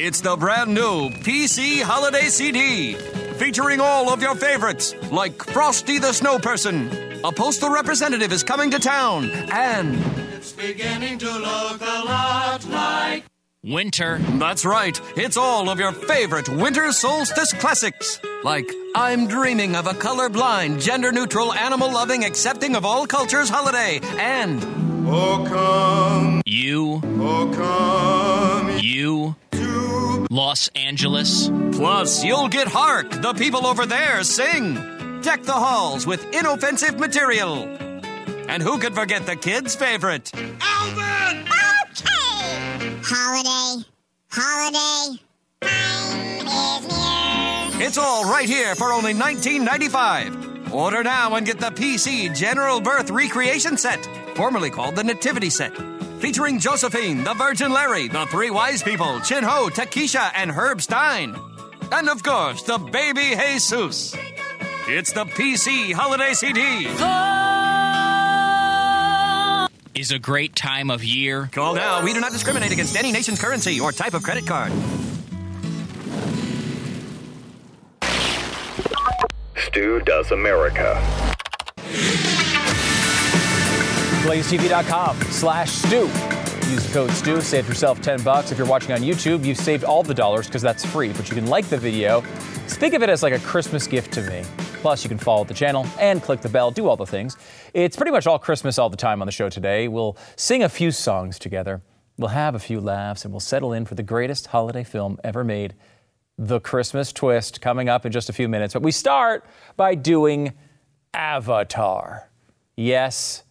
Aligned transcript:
It's 0.00 0.20
the 0.20 0.36
brand 0.36 0.72
new 0.74 1.10
PC 1.10 1.82
Holiday 1.82 2.28
CD, 2.28 2.94
featuring 3.34 3.80
all 3.80 4.10
of 4.10 4.22
your 4.22 4.34
favorites, 4.34 4.94
like 5.10 5.42
Frosty 5.42 5.98
the 5.98 6.12
Snow 6.12 6.38
Person. 6.38 6.90
A 7.24 7.32
postal 7.32 7.70
representative 7.70 8.32
is 8.32 8.42
coming 8.44 8.70
to 8.70 8.78
town, 8.78 9.30
and 9.52 9.96
It's 10.34 10.52
beginning 10.52 11.18
to 11.18 11.26
look 11.30 11.80
a 11.80 12.02
lot 12.04 12.64
like 12.68 13.24
Winter. 13.64 14.18
that's 14.38 14.64
right, 14.64 14.98
it's 15.16 15.36
all 15.36 15.68
of 15.68 15.78
your 15.80 15.92
favorite 15.92 16.48
winter 16.48 16.92
solstice 16.92 17.52
classics, 17.54 18.20
like 18.44 18.70
I'm 18.94 19.26
Dreaming 19.26 19.74
of 19.74 19.86
a 19.88 19.92
Colorblind, 19.94 20.80
Gender 20.80 21.10
Neutral, 21.10 21.52
Animal 21.52 21.92
Loving, 21.92 22.24
Accepting 22.24 22.76
of 22.76 22.84
All 22.86 23.06
Cultures 23.06 23.48
Holiday, 23.50 24.00
and 24.18 24.62
Oh 25.10 25.44
come, 25.48 26.42
You. 26.46 27.02
oh 27.20 27.50
come 27.52 28.78
You. 28.78 29.34
To 30.38 30.44
Los 30.44 30.68
Angeles. 30.68 31.50
Plus, 31.72 32.24
you'll 32.24 32.48
get 32.48 32.68
Hark, 32.68 33.10
the 33.10 33.34
people 33.34 33.66
over 33.66 33.84
there 33.86 34.22
sing. 34.22 34.74
Deck 35.20 35.42
the 35.42 35.52
halls 35.52 36.06
with 36.06 36.24
inoffensive 36.32 36.98
material. 36.98 37.64
And 38.48 38.62
who 38.62 38.78
could 38.78 38.94
forget 38.94 39.26
the 39.26 39.36
kids' 39.36 39.74
favorite? 39.74 40.32
Alvin! 40.60 41.44
Okay. 41.90 42.96
Holiday, 43.02 43.84
holiday, 44.30 45.18
time 45.60 47.80
is. 47.80 47.86
It's 47.86 47.98
all 47.98 48.24
right 48.24 48.48
here 48.48 48.74
for 48.74 48.92
only 48.92 49.14
$19.95. 49.14 50.72
Order 50.72 51.02
now 51.02 51.34
and 51.34 51.46
get 51.46 51.58
the 51.58 51.70
PC 51.70 52.36
General 52.36 52.80
Birth 52.80 53.10
Recreation 53.10 53.76
Set, 53.76 54.06
formerly 54.36 54.70
called 54.70 54.96
the 54.96 55.04
Nativity 55.04 55.50
Set. 55.50 55.72
Featuring 56.20 56.58
Josephine, 56.58 57.22
the 57.22 57.34
Virgin 57.34 57.72
Larry, 57.72 58.08
the 58.08 58.26
Three 58.26 58.50
Wise 58.50 58.82
People, 58.82 59.20
Chin 59.20 59.44
Ho, 59.44 59.68
Takesha, 59.68 60.32
and 60.34 60.50
Herb 60.50 60.82
Stein. 60.82 61.36
And 61.92 62.08
of 62.08 62.24
course, 62.24 62.62
the 62.62 62.76
baby 62.76 63.36
Jesus. 63.36 64.16
It's 64.88 65.12
the 65.12 65.24
PC 65.24 65.92
Holiday 65.92 66.34
CD. 66.34 66.86
Is 69.94 70.10
a 70.10 70.18
great 70.18 70.56
time 70.56 70.90
of 70.90 71.04
year. 71.04 71.48
Call 71.52 71.74
now. 71.74 72.02
We 72.02 72.12
do 72.12 72.20
not 72.20 72.32
discriminate 72.32 72.72
against 72.72 72.96
any 72.96 73.12
nation's 73.12 73.40
currency 73.40 73.78
or 73.78 73.92
type 73.92 74.14
of 74.14 74.24
credit 74.24 74.46
card. 74.46 74.72
Stu 79.56 80.00
Does 80.00 80.32
America. 80.32 81.00
BlazeTV.com 84.18 85.20
slash 85.22 85.70
Stu. 85.70 86.08
Use 86.70 86.92
code 86.92 87.10
Stu, 87.12 87.40
save 87.40 87.66
yourself 87.66 88.02
10 88.02 88.22
bucks. 88.22 88.52
If 88.52 88.58
you're 88.58 88.66
watching 88.66 88.92
on 88.92 88.98
YouTube, 89.00 89.44
you've 89.44 89.58
saved 89.58 89.84
all 89.84 90.02
the 90.02 90.12
dollars 90.14 90.46
because 90.46 90.60
that's 90.60 90.84
free, 90.84 91.12
but 91.12 91.28
you 91.28 91.34
can 91.34 91.46
like 91.46 91.66
the 91.66 91.78
video. 91.78 92.20
Think 92.66 92.94
of 92.94 93.02
it 93.02 93.08
as 93.08 93.22
like 93.22 93.32
a 93.32 93.38
Christmas 93.38 93.86
gift 93.86 94.12
to 94.12 94.22
me. 94.22 94.42
Plus, 94.80 95.02
you 95.02 95.08
can 95.08 95.18
follow 95.18 95.44
the 95.44 95.54
channel 95.54 95.86
and 95.98 96.22
click 96.22 96.40
the 96.40 96.48
bell, 96.48 96.70
do 96.70 96.86
all 96.86 96.96
the 96.96 97.06
things. 97.06 97.36
It's 97.74 97.96
pretty 97.96 98.12
much 98.12 98.26
all 98.26 98.38
Christmas 98.38 98.78
all 98.78 98.90
the 98.90 98.96
time 98.96 99.22
on 99.22 99.26
the 99.26 99.32
show 99.32 99.48
today. 99.48 99.88
We'll 99.88 100.16
sing 100.36 100.62
a 100.62 100.68
few 100.68 100.90
songs 100.92 101.38
together, 101.38 101.82
we'll 102.18 102.28
have 102.28 102.54
a 102.54 102.58
few 102.60 102.80
laughs, 102.80 103.24
and 103.24 103.32
we'll 103.32 103.40
settle 103.40 103.72
in 103.72 103.86
for 103.86 103.94
the 103.94 104.02
greatest 104.02 104.48
holiday 104.48 104.84
film 104.84 105.18
ever 105.24 105.42
made 105.42 105.74
The 106.36 106.60
Christmas 106.60 107.12
Twist, 107.12 107.60
coming 107.60 107.88
up 107.88 108.04
in 108.04 108.12
just 108.12 108.28
a 108.28 108.32
few 108.32 108.48
minutes. 108.48 108.74
But 108.74 108.82
we 108.82 108.92
start 108.92 109.44
by 109.76 109.94
doing 109.94 110.52
Avatar. 111.14 112.30
Yes, 112.76 113.42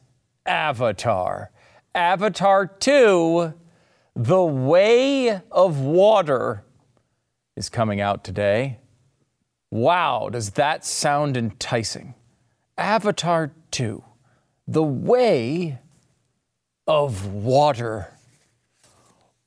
Avatar. 0.48 1.52
Avatar 1.94 2.66
2, 2.66 3.54
The 4.16 4.44
Way 4.44 5.42
of 5.52 5.80
Water, 5.80 6.64
is 7.56 7.70
coming 7.70 8.00
out 8.00 8.24
today. 8.24 8.80
Wow, 9.70 10.30
does 10.32 10.52
that 10.52 10.86
sound 10.86 11.36
enticing? 11.36 12.14
Avatar 12.78 13.54
2, 13.72 14.04
The 14.68 14.84
Way 14.84 15.80
of 16.88 17.26
Water. 17.26 18.14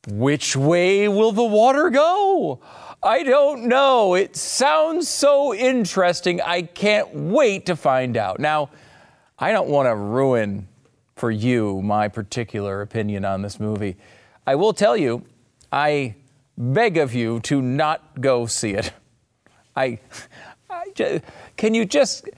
Which 0.09 0.57
way 0.57 1.09
will 1.09 1.33
the 1.33 1.45
water 1.45 1.91
go? 1.91 2.61
I 3.03 3.23
don't 3.23 3.65
know. 3.65 4.15
It 4.15 4.37
sounds 4.37 5.09
so 5.09 5.55
interesting. 5.55 6.41
I 6.41 6.63
can't 6.63 7.15
wait 7.15 7.67
to 7.67 7.77
find 7.77 8.17
out. 8.17 8.41
Now, 8.41 8.71
I 9.39 9.53
don't 9.53 9.69
want 9.69 9.87
to 9.87 9.95
ruin 9.95 10.69
for 11.21 11.31
you 11.31 11.83
my 11.83 12.09
particular 12.09 12.81
opinion 12.81 13.27
on 13.27 13.43
this 13.43 13.61
movie. 13.61 13.97
I 14.47 14.55
will 14.55 14.73
tell 14.73 14.97
you, 14.97 15.23
I 15.71 16.15
beg 16.57 16.97
of 16.97 17.15
you 17.15 17.41
to 17.41 17.61
not 17.61 18.21
go 18.21 18.47
see 18.47 18.71
it. 18.71 18.93
I, 19.77 19.99
I 20.71 20.87
ju- 20.95 21.21
can 21.59 21.75
you 21.75 21.85
just, 21.85 22.29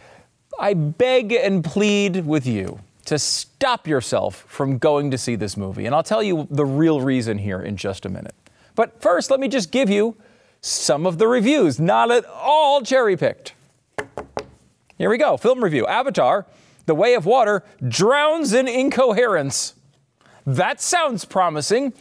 I 0.59 0.75
beg 0.75 1.32
and 1.32 1.65
plead 1.65 2.26
with 2.26 2.44
you 2.44 2.81
to 3.04 3.20
stop 3.20 3.87
yourself 3.87 4.44
from 4.48 4.78
going 4.78 5.12
to 5.12 5.19
see 5.19 5.37
this 5.37 5.56
movie. 5.56 5.87
And 5.87 5.94
I'll 5.94 6.03
tell 6.03 6.22
you 6.22 6.49
the 6.50 6.66
real 6.66 7.00
reason 7.00 7.38
here 7.38 7.62
in 7.62 7.76
just 7.76 8.04
a 8.04 8.09
minute. 8.09 8.34
But 8.75 9.00
first, 9.00 9.31
let 9.31 9.38
me 9.38 9.47
just 9.47 9.70
give 9.70 9.88
you 9.91 10.16
some 10.60 11.06
of 11.06 11.19
the 11.19 11.28
reviews, 11.28 11.78
not 11.78 12.10
at 12.10 12.25
all 12.26 12.82
cherry 12.82 13.16
picked. 13.16 13.54
Here 14.99 15.09
we 15.09 15.19
go. 15.19 15.37
Film 15.37 15.62
review 15.62 15.87
Avatar, 15.87 16.47
The 16.87 16.94
Way 16.94 17.15
of 17.15 17.26
Water 17.26 17.65
drowns 17.87 18.53
in 18.53 18.69
incoherence. 18.69 19.75
That 20.47 20.81
sounds 20.81 21.25
promising. 21.25 21.93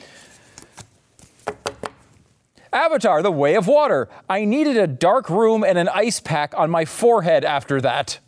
Avatar, 2.74 3.22
The 3.22 3.32
Way 3.32 3.56
of 3.56 3.68
Water. 3.68 4.10
I 4.30 4.46
needed 4.46 4.78
a 4.78 4.88
dark 4.88 5.30
room 5.30 5.64
and 5.64 5.78
an 5.78 5.90
ice 5.90 6.20
pack 6.20 6.54
on 6.58 6.70
my 6.70 6.86
forehead 6.86 7.44
after 7.44 7.82
that. 7.82 8.20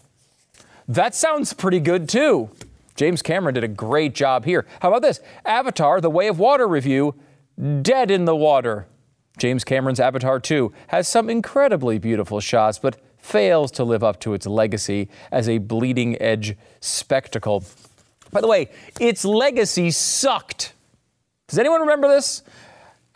That 0.88 1.16
sounds 1.16 1.54
pretty 1.54 1.80
good 1.80 2.10
too. 2.10 2.50
James 2.96 3.22
Cameron 3.22 3.56
did 3.56 3.64
a 3.64 3.70
great 3.70 4.14
job 4.14 4.46
here. 4.46 4.68
How 4.82 4.90
about 4.90 5.02
this? 5.02 5.22
Avatar, 5.46 6.02
The 6.02 6.10
Way 6.10 6.28
of 6.28 6.40
Water 6.40 6.68
review 6.68 7.16
Dead 7.82 8.12
in 8.12 8.26
the 8.26 8.36
Water. 8.36 8.88
James 9.38 9.64
Cameron's 9.64 10.00
Avatar 10.00 10.40
2 10.40 10.72
has 10.88 11.08
some 11.08 11.30
incredibly 11.30 11.98
beautiful 11.98 12.40
shots, 12.40 12.78
but 12.78 12.98
fails 13.24 13.72
to 13.72 13.84
live 13.86 14.04
up 14.04 14.20
to 14.20 14.34
its 14.34 14.46
legacy 14.46 15.10
as 15.32 15.48
a 15.48 15.58
bleeding 15.58 16.22
edge 16.22 16.58
spectacle. 16.82 17.64
By 18.32 18.42
the 18.42 18.48
way, 18.48 18.70
its 19.00 19.24
legacy 19.24 19.92
sucked. 19.92 20.74
Does 21.48 21.58
anyone 21.58 21.82
remember 21.82 22.10
this? 22.10 22.44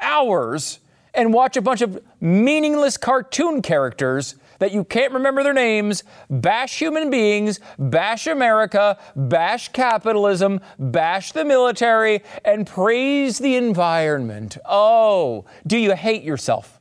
hours 0.02 0.80
and 1.14 1.32
watch 1.32 1.56
a 1.56 1.62
bunch 1.62 1.80
of 1.80 2.00
meaningless 2.20 2.96
cartoon 2.96 3.62
characters 3.62 4.36
that 4.60 4.72
you 4.72 4.84
can't 4.84 5.12
remember 5.12 5.42
their 5.42 5.54
names, 5.54 6.04
bash 6.28 6.78
human 6.78 7.10
beings, 7.10 7.60
bash 7.78 8.26
America, 8.26 8.98
bash 9.16 9.70
capitalism, 9.70 10.60
bash 10.78 11.32
the 11.32 11.44
military, 11.44 12.22
and 12.44 12.66
praise 12.66 13.38
the 13.38 13.56
environment. 13.56 14.58
Oh, 14.66 15.46
do 15.66 15.78
you 15.78 15.96
hate 15.96 16.22
yourself? 16.22 16.78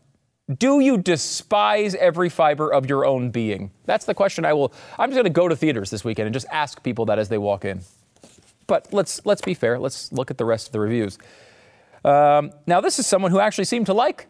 Do 0.57 0.79
you 0.79 0.97
despise 0.97 1.95
every 1.95 2.27
fiber 2.27 2.73
of 2.73 2.89
your 2.89 3.05
own 3.05 3.29
being? 3.29 3.71
That's 3.85 4.05
the 4.05 4.15
question 4.15 4.45
I 4.45 4.53
will. 4.53 4.73
I'm 4.97 5.09
just 5.09 5.15
going 5.15 5.25
to 5.25 5.29
go 5.29 5.47
to 5.47 5.55
theaters 5.55 5.89
this 5.89 6.03
weekend 6.03 6.25
and 6.25 6.33
just 6.33 6.47
ask 6.51 6.83
people 6.83 7.05
that 7.05 7.19
as 7.19 7.29
they 7.29 7.37
walk 7.37 7.65
in. 7.65 7.81
But 8.67 8.91
let's 8.91 9.25
let's 9.25 9.41
be 9.41 9.53
fair. 9.53 9.79
Let's 9.79 10.11
look 10.11 10.31
at 10.31 10.37
the 10.37 10.45
rest 10.45 10.67
of 10.67 10.73
the 10.73 10.79
reviews. 10.79 11.17
Um, 12.03 12.51
now, 12.65 12.81
this 12.81 12.99
is 12.99 13.07
someone 13.07 13.31
who 13.31 13.39
actually 13.39 13.65
seemed 13.65 13.85
to 13.87 13.93
like 13.93 14.27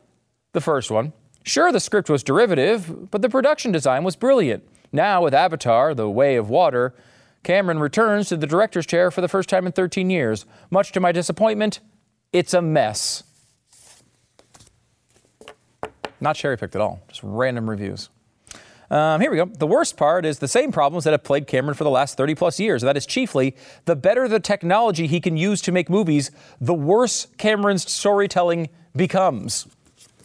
the 0.54 0.62
first 0.62 0.90
one. 0.90 1.14
Sure, 1.44 1.72
the 1.72 1.80
script 1.80 2.10
was 2.10 2.24
derivative, 2.24 3.12
but 3.12 3.22
the 3.22 3.30
production 3.30 3.72
design 3.72 4.04
was 4.04 4.16
brilliant. 4.16 4.68
Now, 4.92 5.24
with 5.24 5.34
Avatar, 5.34 5.94
The 5.94 6.10
Way 6.10 6.36
of 6.36 6.50
Water, 6.50 6.94
Cameron 7.44 7.80
returns 7.80 8.30
to 8.30 8.38
the 8.38 8.48
director's 8.48 8.86
chair 8.86 9.12
for 9.12 9.22
the 9.22 9.28
first 9.28 9.50
time 9.50 9.66
in 9.66 9.72
13 9.72 10.10
years. 10.10 10.46
Much 10.70 10.92
to 10.92 11.00
my 11.00 11.12
disappointment, 11.12 11.80
it's 12.34 12.54
a 12.54 12.62
mess. 12.62 13.24
Not 16.20 16.36
cherry 16.36 16.58
picked 16.58 16.76
at 16.76 16.82
all, 16.82 17.02
just 17.08 17.22
random 17.24 17.70
reviews. 17.70 18.10
Um, 18.92 19.22
here 19.22 19.30
we 19.30 19.38
go. 19.38 19.46
The 19.46 19.68
worst 19.68 19.98
part 19.98 20.26
is 20.26 20.40
the 20.40 20.48
same 20.48 20.72
problems 20.72 21.04
that 21.04 21.12
have 21.12 21.24
plagued 21.24 21.48
Cameron 21.48 21.76
for 21.76 21.84
the 21.84 21.90
last 21.92 22.18
30 22.18 22.36
plus 22.36 22.60
years. 22.60 22.82
That 22.82 22.98
is 22.98 23.06
chiefly 23.06 23.56
the 23.86 23.96
better 23.96 24.28
the 24.28 24.40
technology 24.40 25.06
he 25.06 25.20
can 25.20 25.38
use 25.38 25.62
to 25.62 25.72
make 25.72 25.90
movies, 25.90 26.32
the 26.60 26.74
worse 26.74 27.28
Cameron's 27.38 27.90
storytelling 27.90 28.70
becomes. 28.96 29.68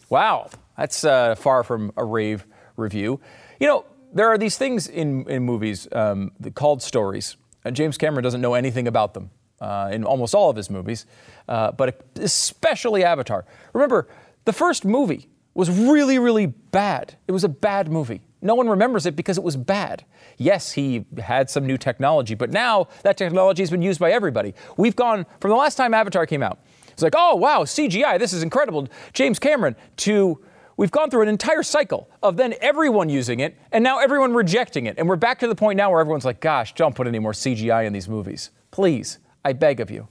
Wow, 0.08 0.48
that's 0.78 1.04
uh, 1.04 1.34
far 1.34 1.62
from 1.62 1.92
a 1.96 2.04
rave 2.04 2.46
review. 2.76 3.20
You 3.60 3.66
know, 3.66 3.84
there 4.12 4.28
are 4.28 4.38
these 4.38 4.56
things 4.56 4.88
in, 4.88 5.28
in 5.28 5.42
movies 5.42 5.86
um, 5.92 6.32
called 6.54 6.82
stories. 6.82 7.36
And 7.64 7.74
James 7.74 7.98
Cameron 7.98 8.22
doesn't 8.22 8.40
know 8.40 8.54
anything 8.54 8.86
about 8.86 9.14
them 9.14 9.30
uh, 9.60 9.90
in 9.92 10.04
almost 10.04 10.34
all 10.34 10.50
of 10.50 10.56
his 10.56 10.70
movies, 10.70 11.06
uh, 11.48 11.72
but 11.72 12.04
especially 12.16 13.04
Avatar. 13.04 13.44
Remember, 13.72 14.08
the 14.44 14.52
first 14.52 14.84
movie 14.84 15.28
was 15.54 15.70
really, 15.70 16.18
really 16.18 16.46
bad. 16.46 17.14
It 17.26 17.32
was 17.32 17.44
a 17.44 17.48
bad 17.48 17.90
movie. 17.90 18.20
No 18.44 18.54
one 18.54 18.68
remembers 18.68 19.06
it 19.06 19.16
because 19.16 19.38
it 19.38 19.42
was 19.42 19.56
bad. 19.56 20.04
Yes, 20.36 20.72
he 20.72 21.06
had 21.18 21.48
some 21.48 21.66
new 21.66 21.78
technology, 21.78 22.34
but 22.34 22.50
now 22.50 22.88
that 23.02 23.16
technology 23.16 23.62
has 23.62 23.70
been 23.70 23.82
used 23.82 23.98
by 23.98 24.12
everybody. 24.12 24.54
We've 24.76 24.94
gone 24.94 25.24
from 25.40 25.50
the 25.50 25.56
last 25.56 25.76
time 25.76 25.94
Avatar 25.94 26.26
came 26.26 26.42
out, 26.42 26.60
it's 26.92 27.02
like, 27.02 27.14
oh, 27.16 27.36
wow, 27.36 27.64
CGI, 27.64 28.18
this 28.18 28.32
is 28.32 28.42
incredible. 28.42 28.86
James 29.14 29.38
Cameron, 29.38 29.74
to 29.98 30.38
we've 30.76 30.90
gone 30.90 31.08
through 31.10 31.22
an 31.22 31.28
entire 31.28 31.62
cycle 31.62 32.10
of 32.22 32.36
then 32.36 32.54
everyone 32.60 33.08
using 33.08 33.40
it 33.40 33.56
and 33.72 33.82
now 33.82 33.98
everyone 33.98 34.34
rejecting 34.34 34.86
it. 34.86 34.96
And 34.98 35.08
we're 35.08 35.16
back 35.16 35.38
to 35.40 35.48
the 35.48 35.54
point 35.54 35.76
now 35.76 35.90
where 35.90 36.00
everyone's 36.00 36.24
like, 36.24 36.40
gosh, 36.40 36.74
don't 36.74 36.94
put 36.94 37.06
any 37.06 37.18
more 37.18 37.32
CGI 37.32 37.86
in 37.86 37.92
these 37.92 38.08
movies. 38.08 38.50
Please, 38.70 39.18
I 39.44 39.54
beg 39.54 39.80
of 39.80 39.90
you. 39.90 40.08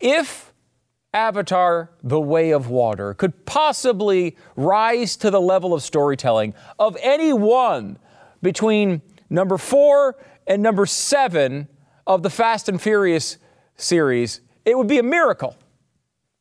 If 0.00 0.52
Avatar 1.14 1.90
The 2.02 2.20
Way 2.20 2.50
of 2.50 2.68
Water 2.68 3.14
could 3.14 3.46
possibly 3.46 4.36
rise 4.56 5.16
to 5.16 5.30
the 5.30 5.40
level 5.40 5.72
of 5.72 5.82
storytelling 5.82 6.54
of 6.78 6.96
any 7.00 7.32
one 7.32 7.98
between 8.42 9.00
number 9.30 9.56
four 9.56 10.16
and 10.46 10.62
number 10.62 10.84
seven 10.84 11.68
of 12.06 12.22
the 12.22 12.30
Fast 12.30 12.68
and 12.68 12.82
Furious 12.82 13.38
series, 13.76 14.40
it 14.64 14.76
would 14.76 14.88
be 14.88 14.98
a 14.98 15.02
miracle. 15.02 15.56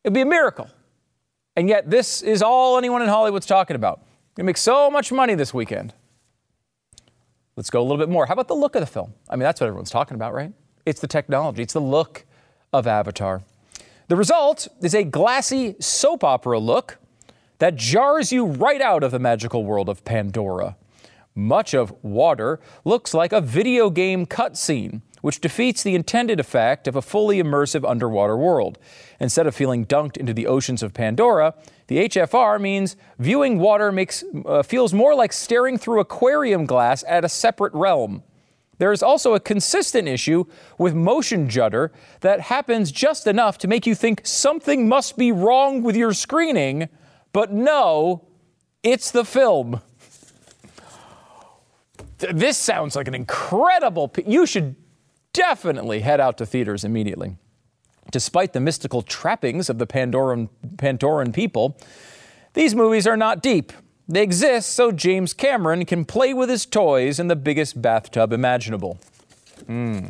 It 0.04 0.10
would 0.10 0.14
be 0.16 0.22
a 0.22 0.25
miracle. 0.25 0.70
And 1.56 1.69
yet, 1.69 1.90
this 1.90 2.22
is 2.22 2.42
all 2.42 2.78
anyone 2.78 3.02
in 3.02 3.08
Hollywood's 3.08 3.46
talking 3.46 3.76
about. 3.76 4.02
Gonna 4.36 4.48
make 4.48 4.58
so 4.58 4.90
much 4.90 5.12
money 5.12 5.36
this 5.36 5.54
weekend. 5.54 5.94
Let's 7.56 7.69
go 7.69 7.80
a 7.80 7.84
little 7.84 7.98
bit 7.98 8.10
more. 8.10 8.26
How 8.26 8.34
about 8.34 8.48
the 8.48 8.56
look 8.56 8.76
of 8.76 8.81
the 8.81 8.88
film? 8.88 9.14
I 9.30 9.36
mean, 9.36 9.44
that's 9.44 9.62
what 9.62 9.68
everyone's 9.68 9.92
talking 9.92 10.16
about, 10.16 10.34
right? 10.34 10.52
It's 10.86 11.00
the 11.00 11.08
technology, 11.08 11.62
it's 11.62 11.74
the 11.74 11.80
look 11.80 12.26
of 12.74 12.88
Avatar. 12.88 13.44
The 14.08 14.16
result 14.16 14.68
is 14.82 14.94
a 14.94 15.04
glassy 15.04 15.76
soap 15.80 16.24
opera 16.24 16.60
look 16.60 16.98
that 17.60 17.76
jars 17.76 18.32
you 18.32 18.46
right 18.46 18.82
out 18.82 19.04
of 19.04 19.12
the 19.12 19.20
magical 19.20 19.64
world 19.64 19.88
of 19.88 20.04
Pandora. 20.04 20.76
Much 21.36 21.74
of 21.74 21.94
Water 22.04 22.60
looks 22.84 23.14
like 23.14 23.32
a 23.32 23.42
video 23.42 23.90
game 23.90 24.26
cutscene, 24.26 25.02
which 25.22 25.40
defeats 25.40 25.82
the 25.82 25.96
intended 25.96 26.40
effect 26.40 26.88
of 26.88 26.98
a 26.98 27.02
fully 27.02 27.42
immersive 27.42 27.90
underwater 27.90 28.36
world. 28.36 28.78
Instead 29.22 29.48
of 29.48 29.56
feeling 29.56 29.86
dunked 29.86 30.18
into 30.18 30.34
the 30.34 30.48
oceans 30.48 30.84
of 30.84 30.94
Pandora, 30.94 31.56
the 31.88 32.10
HFR 32.10 32.60
means 32.60 32.98
viewing 33.18 33.58
water 33.58 33.92
makes, 33.92 34.24
uh, 34.46 34.62
feels 34.64 34.94
more 34.94 35.16
like 35.16 35.32
staring 35.32 35.78
through 35.78 36.02
aquarium 36.02 36.66
glass 36.66 37.04
at 37.08 37.24
a 37.24 37.30
separate 37.30 37.74
realm. 37.74 38.22
There 38.83 38.91
is 38.91 39.01
also 39.01 39.33
a 39.33 39.39
consistent 39.39 40.09
issue 40.09 40.44
with 40.77 40.94
motion 40.94 41.47
judder 41.47 41.94
that 42.19 42.41
happens 42.41 42.91
just 42.91 43.27
enough 43.27 43.57
to 43.59 43.68
make 43.69 43.88
you 43.88 43.95
think 43.95 44.19
something 44.25 44.89
must 44.89 45.15
be 45.15 45.31
wrong 45.31 45.83
with 45.83 45.95
your 45.95 46.12
screening, 46.12 46.89
but 47.31 47.53
no, 47.53 48.27
it's 48.83 49.09
the 49.09 49.24
film. 49.24 49.80
This 52.18 52.57
sounds 52.57 52.97
like 52.97 53.07
an 53.07 53.15
incredible. 53.15 54.12
you 54.27 54.45
should 54.45 54.75
definitely 55.31 56.01
head 56.01 56.19
out 56.19 56.38
to 56.39 56.45
theaters 56.45 56.83
immediately. 56.83 57.38
Despite 58.12 58.51
the 58.51 58.59
mystical 58.59 59.01
trappings 59.01 59.69
of 59.69 59.77
the 59.77 59.88
Pandoran, 59.88 60.50
Pandoran 60.75 61.33
people, 61.33 61.77
these 62.51 62.75
movies 62.75 63.07
are 63.07 63.15
not 63.15 63.41
deep. 63.41 63.71
They 64.08 64.22
exist 64.22 64.74
so 64.74 64.92
James 64.92 65.34
Cameron 65.34 65.86
can 65.86 66.04
play 66.04 66.34
with 66.34 66.50
his 66.50 66.66
toys 66.66 67.20
in 67.20 67.28
the 67.28 67.36
biggest 67.36 67.82
bathtub 67.82 68.34
imaginable. 68.34 69.00
Hmm. 69.66 70.08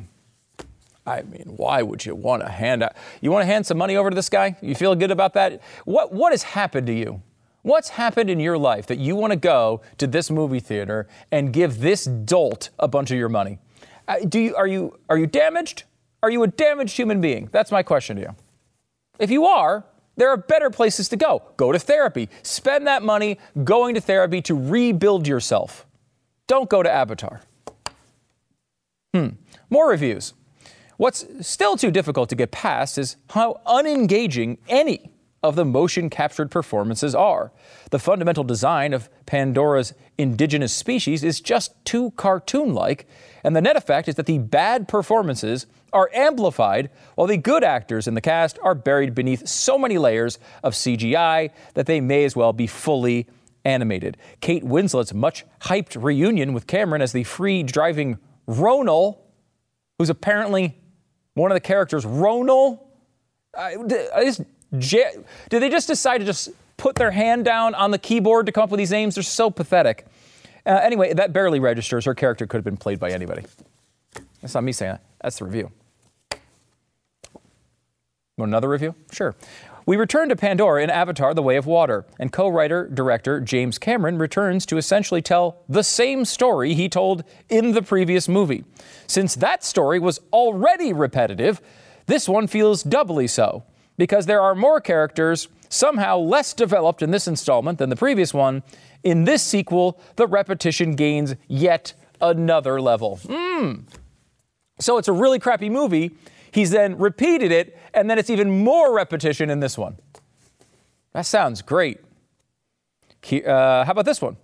I 1.06 1.22
mean, 1.24 1.54
why 1.58 1.82
would 1.82 2.06
you 2.06 2.16
want 2.16 2.44
to 2.44 2.50
hand 2.50 2.82
out? 2.82 2.96
You 3.22 3.32
want 3.32 3.44
to 3.44 3.46
hand 3.46 3.66
some 3.66 3.78
money 3.78 3.96
over 3.96 4.10
to 4.10 4.16
this 4.16 4.30
guy? 4.30 4.56
You 4.62 4.74
feel 4.74 4.96
good 4.96 5.12
about 5.12 5.34
that? 5.34 5.62
What 5.86 6.14
what 6.14 6.32
has 6.32 6.44
happened 6.44 6.88
to 6.88 6.94
you? 6.94 7.22
What's 7.62 7.90
happened 7.90 8.30
in 8.30 8.40
your 8.40 8.58
life 8.58 8.88
that 8.88 9.00
you 9.00 9.16
want 9.16 9.32
to 9.32 9.38
go 9.38 9.82
to 9.98 10.08
this 10.08 10.32
movie 10.32 10.60
theater 10.60 11.08
and 11.32 11.54
give 11.54 11.80
this 11.80 12.06
dolt 12.06 12.70
a 12.80 12.88
bunch 12.88 13.12
of 13.12 13.18
your 13.18 13.30
money? 13.30 13.60
Uh, 14.08 14.18
do 14.28 14.40
you 14.40 14.56
are 14.56 14.68
you 14.68 14.98
are 15.10 15.18
you 15.18 15.28
damaged? 15.28 15.84
Are 16.22 16.30
you 16.30 16.42
a 16.44 16.48
damaged 16.48 16.96
human 16.96 17.20
being? 17.20 17.50
That's 17.52 17.72
my 17.72 17.84
question 17.84 18.16
to 18.16 18.22
you. 18.22 18.36
If 19.20 19.30
you 19.30 19.46
are, 19.46 19.86
there 20.16 20.30
are 20.30 20.38
better 20.38 20.70
places 20.70 21.10
to 21.10 21.18
go. 21.18 21.44
Go 21.58 21.72
to 21.72 21.80
therapy. 21.80 22.30
Spend 22.44 22.88
that 22.88 23.04
money 23.04 23.40
going 23.64 23.96
to 23.96 24.02
therapy 24.02 24.42
to 24.44 24.56
rebuild 24.56 25.28
yourself. 25.28 25.86
Don't 26.48 26.70
go 26.70 26.84
to 26.84 26.92
Avatar. 26.92 27.42
Hmm. 29.14 29.30
More 29.70 29.90
reviews. 29.90 30.34
What's 30.98 31.26
still 31.42 31.78
too 31.78 31.92
difficult 31.92 32.30
to 32.30 32.36
get 32.36 32.52
past 32.52 32.98
is 32.98 33.18
how 33.32 33.62
unengaging 33.66 34.58
any 34.70 35.12
of 35.42 35.56
the 35.56 35.66
motion 35.66 36.10
captured 36.10 36.50
performances 36.50 37.14
are. 37.14 37.52
The 37.92 38.00
fundamental 38.00 38.44
design 38.44 38.94
of 38.94 39.10
Pandora's 39.26 39.94
indigenous 40.18 40.74
species 40.74 41.24
is 41.24 41.42
just 41.42 41.74
too 41.84 42.12
cartoon 42.12 42.74
like, 42.74 43.08
and 43.44 43.56
the 43.56 43.62
net 43.62 43.76
effect 43.76 44.08
is 44.08 44.16
that 44.16 44.26
the 44.26 44.38
bad 44.38 44.88
performances 44.88 45.68
are 45.94 46.10
amplified 46.14 46.90
while 47.16 47.28
the 47.28 47.38
good 47.38 47.64
actors 47.64 48.08
in 48.08 48.14
the 48.14 48.22
cast 48.22 48.60
are 48.64 48.76
buried 48.76 49.16
beneath 49.16 49.48
so 49.48 49.78
many 49.78 49.98
layers 49.98 50.40
of 50.64 50.74
CGI 50.74 51.52
that 51.76 51.86
they 51.86 52.02
may 52.02 52.26
as 52.26 52.36
well 52.36 52.54
be 52.54 52.68
fully 52.68 53.28
animated. 53.66 54.18
Kate 54.42 54.64
Winslet's 54.64 55.14
much 55.14 55.46
hyped 55.62 56.02
reunion 56.02 56.54
with 56.54 56.68
Cameron 56.68 57.02
as 57.02 57.12
the 57.12 57.24
free 57.24 57.64
driving 57.64 58.18
Ronal, 58.48 59.20
who's 59.98 60.10
apparently 60.10 60.78
one 61.36 61.52
of 61.52 61.56
the 61.56 61.62
characters, 61.62 62.06
Ronal. 62.06 62.80
Uh, 63.54 63.70
did 63.88 64.46
they 65.50 65.70
just 65.70 65.88
decide 65.88 66.18
to 66.20 66.26
just 66.26 66.50
put 66.78 66.96
their 66.96 67.12
hand 67.12 67.46
down 67.46 67.76
on 67.76 67.92
the 67.92 68.00
keyboard 68.00 68.48
to 68.48 68.52
come 68.52 68.64
up 68.64 68.72
with 68.72 68.80
these 68.80 68.92
names? 68.92 69.16
They're 69.16 69.24
so 69.24 69.50
pathetic. 69.50 70.06
Uh, 70.66 70.80
anyway, 70.82 71.14
that 71.14 71.34
barely 71.34 71.60
registers. 71.60 72.06
Her 72.06 72.16
character 72.16 72.48
could 72.48 72.58
have 72.58 72.66
been 72.66 72.78
played 72.78 73.00
by 73.00 73.12
anybody. 73.12 73.44
That's 74.42 74.54
not 74.54 74.64
me 74.64 74.72
saying 74.72 74.94
that. 74.94 75.04
That's 75.22 75.40
the 75.40 75.46
review. 75.46 75.72
Want 78.38 78.50
another 78.50 78.70
review? 78.70 78.96
Sure. 79.12 79.36
We 79.86 79.96
return 79.96 80.30
to 80.30 80.36
Pandora 80.36 80.82
in 80.82 80.90
Avatar 80.90 81.36
The 81.36 81.44
Way 81.44 81.56
of 81.56 81.68
Water, 81.68 82.04
and 82.18 82.32
co 82.32 82.48
writer 82.48 82.90
director 82.92 83.40
James 83.40 83.78
Cameron 83.78 84.18
returns 84.18 84.66
to 84.68 84.78
essentially 84.78 85.22
tell 85.22 85.62
the 85.70 85.84
same 85.84 86.26
story 86.26 86.74
he 86.74 86.90
told 86.90 87.24
in 87.48 87.74
the 87.74 87.84
previous 87.84 88.28
movie. 88.28 88.64
Since 89.06 89.36
that 89.36 89.64
story 89.64 90.00
was 90.00 90.20
already 90.32 90.94
repetitive, 90.94 91.62
this 92.08 92.28
one 92.28 92.48
feels 92.48 92.82
doubly 92.82 93.28
so, 93.28 93.66
because 93.98 94.26
there 94.26 94.42
are 94.42 94.56
more 94.56 94.82
characters 94.82 95.48
somehow 95.70 96.18
less 96.18 96.54
developed 96.56 97.04
in 97.04 97.12
this 97.12 97.28
installment 97.28 97.78
than 97.78 97.92
the 97.92 97.96
previous 97.96 98.34
one. 98.34 98.64
In 99.04 99.26
this 99.26 99.44
sequel, 99.44 100.02
the 100.16 100.26
repetition 100.26 100.96
gains 100.96 101.36
yet 101.48 101.94
another 102.20 102.82
level. 102.82 103.20
Mmm. 103.26 103.84
So 104.80 104.98
it's 104.98 105.08
a 105.08 105.14
really 105.14 105.38
crappy 105.38 105.70
movie. 105.70 106.16
He's 106.54 106.70
then 106.70 106.98
repeated 106.98 107.52
it, 107.52 107.78
and 107.94 108.10
then 108.10 108.20
it's 108.20 108.30
even 108.30 108.64
more 108.64 108.94
repetition 108.94 109.50
in 109.50 109.60
this 109.60 109.78
one. 109.78 109.98
That 111.14 111.26
sounds 111.26 111.62
great. 111.62 112.00
Uh, 113.32 113.84
how 113.86 113.92
about 113.92 114.06
this 114.06 114.22
one? 114.22 114.38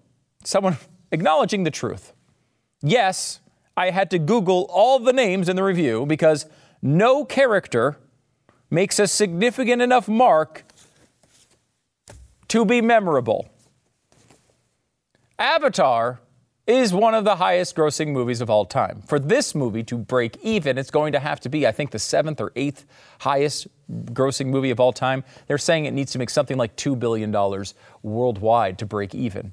someone 0.44 0.78
acknowledging 1.12 1.64
the 1.64 1.72
truth. 1.72 2.14
Yes, 2.82 3.40
I 3.76 3.92
had 3.92 4.10
to 4.12 4.20
Google 4.20 4.68
all 4.70 5.00
the 5.00 5.14
names 5.14 5.50
in 5.50 5.56
the 5.56 5.64
review 5.64 6.06
because 6.06 6.46
no 6.82 7.26
character 7.26 7.98
makes 8.70 9.00
a 9.00 9.08
significant 9.08 9.82
enough 9.82 10.08
mark 10.08 10.66
to 12.48 12.66
be 12.66 12.82
memorable. 12.82 13.50
Avatar 15.38 16.20
is 16.70 16.94
one 16.94 17.16
of 17.16 17.24
the 17.24 17.38
highest 17.38 17.76
grossing 17.76 18.10
movies 18.10 18.42
of 18.42 18.50
all 18.50 18.64
time. 18.64 19.02
For 19.08 19.18
this 19.18 19.56
movie 19.56 19.84
to 19.86 19.98
break 19.98 20.38
even, 20.44 20.78
it's 20.78 20.92
going 20.92 21.14
to 21.14 21.20
have 21.20 21.40
to 21.42 21.50
be, 21.50 21.66
I 21.66 21.72
think, 21.72 21.90
the 21.90 21.98
seventh 21.98 22.40
or 22.40 22.52
eighth 22.56 22.86
highest 23.22 23.68
grossing 23.90 24.48
movie 24.48 24.70
of 24.70 24.80
all 24.80 24.94
time. 24.94 25.24
They're 25.48 25.58
saying 25.58 25.86
it 25.86 25.96
needs 25.96 26.12
to 26.12 26.20
make 26.20 26.30
something 26.30 26.58
like 26.58 26.76
$2 26.76 27.00
billion 27.00 27.36
worldwide 28.04 28.78
to 28.78 28.86
break 28.86 29.16
even. 29.16 29.52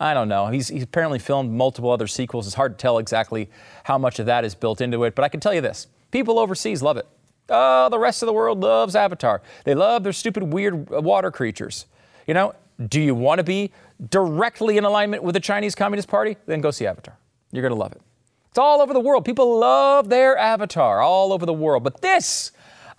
I 0.00 0.14
don't 0.14 0.28
know. 0.28 0.46
He's, 0.46 0.68
he's 0.68 0.82
apparently 0.82 1.18
filmed 1.18 1.52
multiple 1.52 1.90
other 1.90 2.06
sequels. 2.06 2.46
It's 2.46 2.56
hard 2.56 2.78
to 2.78 2.82
tell 2.82 2.96
exactly 2.96 3.50
how 3.84 3.98
much 3.98 4.18
of 4.18 4.24
that 4.24 4.42
is 4.42 4.54
built 4.54 4.80
into 4.80 5.04
it, 5.04 5.14
but 5.14 5.26
I 5.26 5.28
can 5.28 5.40
tell 5.40 5.52
you 5.52 5.60
this 5.60 5.88
people 6.10 6.38
overseas 6.38 6.82
love 6.82 6.96
it. 6.96 7.06
Oh, 7.50 7.90
the 7.90 7.98
rest 7.98 8.22
of 8.22 8.26
the 8.26 8.32
world 8.32 8.60
loves 8.60 8.96
Avatar. 8.96 9.42
They 9.64 9.74
love 9.74 10.04
their 10.04 10.14
stupid, 10.14 10.42
weird 10.42 10.88
water 10.88 11.30
creatures. 11.30 11.84
You 12.26 12.32
know, 12.32 12.54
do 12.88 13.00
you 13.00 13.14
want 13.14 13.38
to 13.38 13.44
be 13.44 13.72
directly 14.10 14.76
in 14.76 14.84
alignment 14.84 15.22
with 15.22 15.34
the 15.34 15.40
Chinese 15.40 15.74
Communist 15.74 16.08
Party? 16.08 16.36
Then 16.46 16.60
go 16.60 16.70
see 16.70 16.86
Avatar. 16.86 17.18
You're 17.52 17.62
going 17.62 17.72
to 17.72 17.78
love 17.78 17.92
it. 17.92 18.02
It's 18.50 18.58
all 18.58 18.80
over 18.80 18.92
the 18.92 19.00
world. 19.00 19.24
People 19.24 19.58
love 19.58 20.08
their 20.08 20.36
Avatar 20.36 21.00
all 21.00 21.32
over 21.32 21.44
the 21.44 21.52
world. 21.52 21.84
But 21.84 22.00
this, 22.00 22.52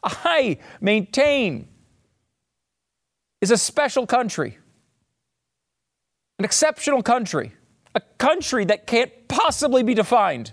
I 0.03 0.57
maintain, 0.81 1.67
is 3.41 3.51
a 3.51 3.57
special 3.57 4.05
country, 4.05 4.57
an 6.39 6.45
exceptional 6.45 7.01
country, 7.01 7.53
a 7.95 8.01
country 8.17 8.65
that 8.65 8.87
can't 8.87 9.11
possibly 9.27 9.83
be 9.83 9.93
defined 9.93 10.51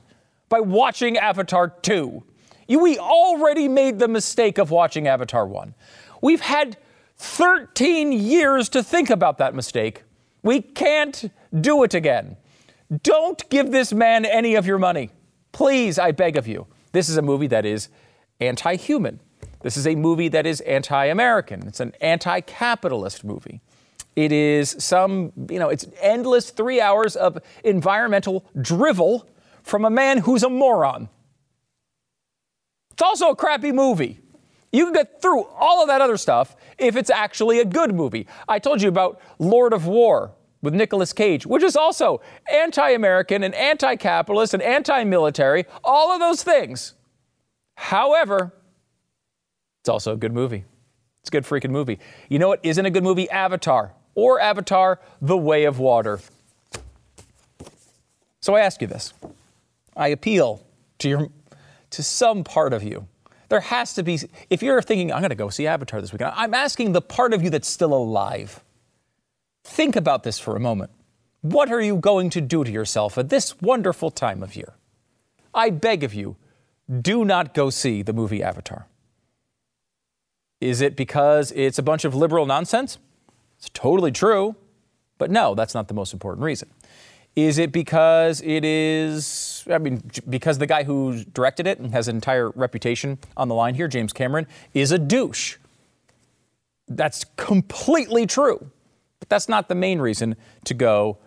by 0.49 0.61
watching 0.61 1.17
Avatar 1.17 1.69
2. 1.69 2.23
You, 2.69 2.79
we 2.79 2.99
already 2.99 3.69
made 3.69 3.99
the 3.99 4.09
mistake 4.09 4.59
of 4.59 4.71
watching 4.71 5.07
Avatar 5.07 5.47
1. 5.47 5.75
We've 6.23 6.41
had 6.41 6.79
13 7.17 8.13
years 8.13 8.69
to 8.71 8.83
think 8.83 9.11
about 9.11 9.39
that 9.39 9.55
mistake. 9.55 10.04
We 10.45 10.61
can't 10.61 11.33
do 11.59 11.83
it 11.83 11.95
again. 11.95 12.37
Don't 13.03 13.49
give 13.49 13.73
this 13.73 13.93
man 13.93 14.25
any 14.25 14.55
of 14.55 14.67
your 14.67 14.79
money. 14.79 15.11
Please, 15.51 15.99
I 15.99 16.13
beg 16.13 16.37
of 16.37 16.47
you. 16.47 16.67
This 16.93 17.09
is 17.09 17.17
a 17.17 17.23
movie 17.23 17.49
that 17.49 17.65
is 17.65 17.89
anti 18.41 18.77
human. 18.77 19.21
This 19.63 19.77
is 19.79 19.87
a 19.87 19.95
movie 19.95 20.29
that 20.29 20.47
is 20.47 20.61
anti 20.61 21.07
American. 21.07 21.67
It's 21.67 21.81
an 21.81 21.93
anti 22.01 22.41
capitalist 22.43 23.25
movie. 23.25 23.63
It 24.15 24.31
is 24.31 24.77
some, 24.79 25.33
you 25.51 25.59
know, 25.59 25.71
it's 25.71 25.87
endless 26.01 26.51
three 26.51 26.81
hours 26.81 27.17
of 27.17 27.39
environmental 27.65 28.47
drivel 28.61 29.29
from 29.63 29.85
a 29.85 29.91
man 29.91 30.19
who's 30.19 30.43
a 30.43 30.51
moron. 30.51 31.09
It's 32.93 33.03
also 33.03 33.31
a 33.31 33.37
crappy 33.37 33.73
movie. 33.73 34.21
You 34.75 34.87
can 34.87 34.93
get 34.93 35.23
through 35.23 35.45
all 35.45 35.83
of 35.83 35.89
that 35.89 36.01
other 36.01 36.17
stuff 36.17 36.57
if 36.79 36.97
it's 36.97 37.09
actually 37.09 37.61
a 37.61 37.65
good 37.65 37.95
movie. 37.95 38.27
I 38.49 38.59
told 38.59 38.83
you 38.83 38.89
about 38.89 39.21
Lord 39.39 39.73
of 39.73 39.87
War 39.87 40.33
with 40.63 40.75
Nicolas 40.75 41.13
Cage, 41.13 41.47
which 41.47 41.63
is 41.63 41.77
also 41.77 42.21
anti 42.53 42.91
American 42.91 43.45
and 43.45 43.55
anti 43.55 43.95
capitalist 43.95 44.53
and 44.53 44.61
anti 44.61 45.05
military, 45.05 45.65
all 45.85 46.11
of 46.11 46.19
those 46.19 46.43
things. 46.43 46.95
However, 47.77 48.53
it's 49.81 49.89
also 49.89 50.15
a 50.15 50.17
good 50.17 50.33
movie. 50.33 50.65
It's 51.21 51.29
a 51.29 51.31
good 51.31 51.45
freaking 51.45 51.71
movie. 51.71 52.01
You 52.29 52.41
know 52.41 52.49
what 52.49 52.59
isn't 52.65 52.85
a 52.85 52.91
good 52.91 53.05
movie? 53.05 53.31
Avatar 53.31 53.93
or 54.17 54.41
Avatar 54.41 55.01
The 55.23 55.37
Way 55.37 55.67
of 55.67 55.79
Water. 55.79 56.19
So 58.41 58.57
I 58.57 58.61
ask 58.61 58.81
you 58.81 58.89
this. 58.89 59.15
I 59.97 60.09
appeal 60.09 60.67
to 60.99 61.09
your 61.09 61.29
to 61.91 62.03
some 62.03 62.43
part 62.43 62.73
of 62.73 62.83
you 62.83 63.07
there 63.49 63.61
has 63.61 63.95
to 63.95 64.03
be, 64.03 64.19
if 64.51 64.63
you're 64.63 64.83
thinking, 64.83 65.13
I'm 65.13 65.21
going 65.21 65.31
to 65.31 65.37
go 65.37 65.49
see 65.49 65.67
Avatar 65.67 66.01
this 66.01 66.13
weekend, 66.13 66.33
I'm 66.35 66.55
asking 66.55 66.93
the 66.93 67.03
part 67.03 67.33
of 67.33 67.43
you 67.43 67.51
that's 67.51 67.69
still 67.69 67.93
alive. 67.93 68.63
Think 69.65 69.97
about 69.97 70.23
this 70.23 70.39
for 70.39 70.57
a 70.57 70.61
moment. 70.61 70.91
What 71.43 71.71
are 71.71 71.81
you 71.81 71.97
going 71.97 72.31
to 72.31 72.41
do 72.41 72.65
to 72.65 72.71
yourself 72.71 73.19
at 73.19 73.29
this 73.29 73.61
wonderful 73.61 74.11
time 74.11 74.43
of 74.43 74.57
year? 74.57 74.75
I 75.53 75.71
beg 75.71 76.03
of 76.05 76.15
you, 76.15 76.37
do 77.01 77.25
not 77.25 77.55
go 77.55 77.71
see 77.71 78.03
the 78.03 78.13
movie 78.13 78.43
Avatar. 78.43 78.87
Is 80.61 80.81
it 80.81 80.97
because 80.97 81.53
it's 81.53 81.79
a 81.79 81.83
bunch 81.83 82.05
of 82.05 82.15
liberal 82.15 82.47
nonsense? 82.47 82.99
It's 83.59 83.71
totally 83.75 84.13
true. 84.13 84.57
But 85.19 85.31
no, 85.31 85.55
that's 85.55 85.75
not 85.75 85.89
the 85.89 85.95
most 85.95 86.13
important 86.13 86.45
reason. 86.45 86.71
Is 87.37 87.59
it 87.59 87.73
because 87.73 88.41
it 88.43 88.65
is, 88.65 89.65
I 89.69 89.79
mean, 89.79 90.03
because 90.29 90.59
the 90.59 90.67
guy 90.67 90.85
who 90.85 91.25
directed 91.25 91.67
it 91.67 91.81
and 91.81 91.93
has 91.93 92.07
an 92.07 92.15
entire 92.15 92.51
reputation 92.51 93.19
on 93.37 93.49
the 93.49 93.55
line 93.55 93.75
here, 93.75 93.89
James 93.89 94.13
Cameron, 94.13 94.47
is 94.73 94.93
a 94.93 94.99
douche? 94.99 95.57
That's 96.87 97.25
completely 97.37 98.27
true. 98.27 98.71
But 99.19 99.29
that's 99.29 99.49
not 99.49 99.69
the 99.69 99.75
main 99.75 100.01
reason 100.01 100.37
to 100.65 100.75
go 100.75 101.19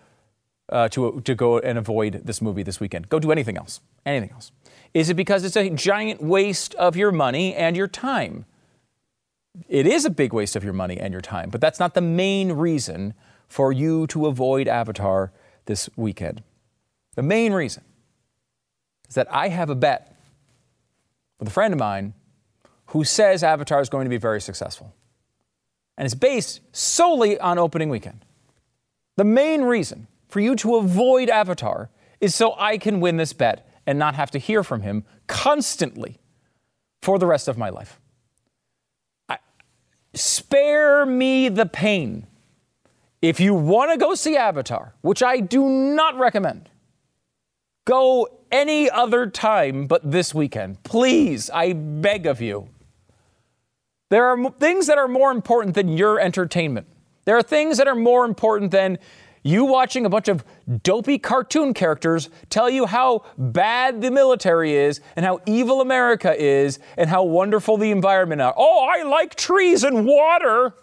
uh, 0.70 0.88
to, 0.90 1.20
to 1.22 1.34
go 1.34 1.58
and 1.58 1.78
avoid 1.78 2.22
this 2.24 2.40
movie 2.40 2.62
this 2.62 2.80
weekend. 2.80 3.08
Go 3.08 3.18
do 3.18 3.32
anything 3.32 3.56
else. 3.56 3.80
Anything 4.04 4.30
else. 4.30 4.52
Is 4.94 5.10
it 5.10 5.14
because 5.14 5.44
it's 5.44 5.56
a 5.56 5.70
giant 5.70 6.22
waste 6.22 6.74
of 6.76 6.96
your 6.96 7.12
money 7.12 7.54
and 7.54 7.76
your 7.76 7.88
time? 7.88 8.44
It 9.68 9.86
is 9.86 10.04
a 10.04 10.10
big 10.10 10.32
waste 10.32 10.56
of 10.56 10.64
your 10.64 10.72
money 10.72 10.98
and 10.98 11.12
your 11.12 11.20
time, 11.20 11.50
but 11.50 11.60
that's 11.60 11.80
not 11.80 11.94
the 11.94 12.00
main 12.00 12.52
reason 12.52 13.14
for 13.48 13.72
you 13.72 14.06
to 14.08 14.26
avoid 14.26 14.68
Avatar 14.68 15.32
this 15.68 15.88
weekend. 15.96 16.42
The 17.14 17.22
main 17.22 17.52
reason 17.52 17.84
is 19.08 19.14
that 19.14 19.32
I 19.32 19.48
have 19.48 19.70
a 19.70 19.74
bet 19.74 20.16
with 21.38 21.48
a 21.48 21.52
friend 21.52 21.72
of 21.72 21.78
mine 21.78 22.14
who 22.86 23.04
says 23.04 23.44
Avatar 23.44 23.80
is 23.80 23.88
going 23.88 24.06
to 24.06 24.10
be 24.10 24.16
very 24.16 24.40
successful. 24.40 24.94
And 25.96 26.06
it's 26.06 26.14
based 26.14 26.60
solely 26.72 27.38
on 27.38 27.58
opening 27.58 27.90
weekend. 27.90 28.24
The 29.16 29.24
main 29.24 29.62
reason 29.62 30.06
for 30.28 30.40
you 30.40 30.56
to 30.56 30.76
avoid 30.76 31.28
Avatar 31.28 31.90
is 32.20 32.34
so 32.34 32.54
I 32.58 32.78
can 32.78 33.00
win 33.00 33.16
this 33.16 33.32
bet 33.32 33.68
and 33.86 33.98
not 33.98 34.14
have 34.14 34.30
to 34.30 34.38
hear 34.38 34.62
from 34.62 34.82
him 34.82 35.04
constantly 35.26 36.18
for 37.02 37.18
the 37.18 37.26
rest 37.26 37.46
of 37.48 37.58
my 37.58 37.68
life. 37.68 38.00
I, 39.28 39.38
spare 40.14 41.04
me 41.04 41.48
the 41.48 41.66
pain 41.66 42.27
if 43.20 43.40
you 43.40 43.54
want 43.54 43.90
to 43.90 43.96
go 43.96 44.14
see 44.14 44.36
Avatar, 44.36 44.94
which 45.00 45.22
I 45.22 45.40
do 45.40 45.68
not 45.68 46.18
recommend, 46.18 46.68
go 47.84 48.28
any 48.50 48.88
other 48.90 49.26
time 49.26 49.86
but 49.86 50.10
this 50.10 50.34
weekend. 50.34 50.82
Please, 50.82 51.50
I 51.50 51.72
beg 51.72 52.26
of 52.26 52.40
you. 52.40 52.68
There 54.10 54.26
are 54.26 54.50
things 54.52 54.86
that 54.86 54.98
are 54.98 55.08
more 55.08 55.30
important 55.30 55.74
than 55.74 55.88
your 55.88 56.18
entertainment. 56.18 56.86
There 57.24 57.36
are 57.36 57.42
things 57.42 57.76
that 57.76 57.88
are 57.88 57.94
more 57.94 58.24
important 58.24 58.70
than 58.70 58.98
you 59.42 59.64
watching 59.64 60.04
a 60.04 60.08
bunch 60.08 60.28
of 60.28 60.44
dopey 60.82 61.18
cartoon 61.18 61.74
characters 61.74 62.28
tell 62.50 62.68
you 62.68 62.86
how 62.86 63.24
bad 63.36 64.00
the 64.00 64.10
military 64.10 64.74
is 64.74 65.00
and 65.16 65.24
how 65.24 65.40
evil 65.46 65.80
America 65.80 66.34
is 66.38 66.78
and 66.96 67.08
how 67.08 67.22
wonderful 67.24 67.76
the 67.76 67.90
environment 67.90 68.40
is. 68.40 68.52
Oh, 68.56 68.88
I 68.88 69.02
like 69.02 69.34
trees 69.34 69.84
and 69.84 70.06
water. 70.06 70.74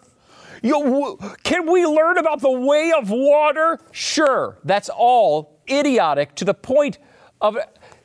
You, 0.66 1.20
can 1.44 1.72
we 1.72 1.86
learn 1.86 2.18
about 2.18 2.42
the 2.42 2.52
way 2.52 2.92
of 2.98 3.12
water? 3.12 3.80
Sure, 3.92 4.58
that's 4.64 4.90
all 4.90 5.62
idiotic 5.70 6.34
to 6.36 6.46
the 6.46 6.56
point 6.56 6.98
of, 7.40 7.56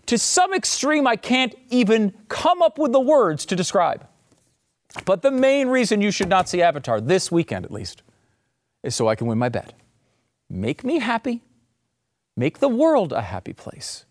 to 0.05 0.19
some 0.19 0.53
extreme, 0.53 1.07
I 1.07 1.17
can't 1.17 1.55
even 1.71 2.13
come 2.29 2.61
up 2.61 2.79
with 2.79 2.93
the 2.93 3.01
words 3.01 3.47
to 3.47 3.57
describe. 3.57 4.07
But 5.07 5.23
the 5.23 5.31
main 5.31 5.69
reason 5.69 6.03
you 6.03 6.11
should 6.11 6.29
not 6.29 6.51
see 6.51 6.61
Avatar, 6.61 7.01
this 7.01 7.33
weekend 7.33 7.65
at 7.65 7.71
least, 7.71 8.03
is 8.83 8.95
so 8.95 9.09
I 9.09 9.15
can 9.15 9.27
win 9.27 9.39
my 9.39 9.49
bet. 9.49 9.73
Make 10.51 10.85
me 10.85 10.99
happy, 10.99 11.43
make 12.37 12.59
the 12.59 12.69
world 12.69 13.13
a 13.15 13.23
happy 13.23 13.55
place, 13.55 14.05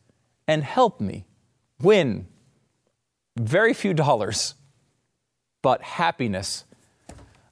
and 0.48 0.64
help 0.64 1.00
me 1.00 1.28
win 1.80 2.26
very 3.38 3.76
few 3.76 3.94
dollars, 3.94 4.56
but 5.62 5.84
happiness 5.84 6.64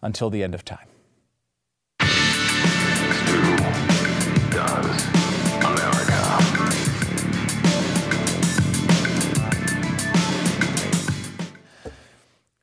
until 0.01 0.29
the 0.31 0.41
end 0.41 0.55
of 0.55 0.65
time. 0.65 0.86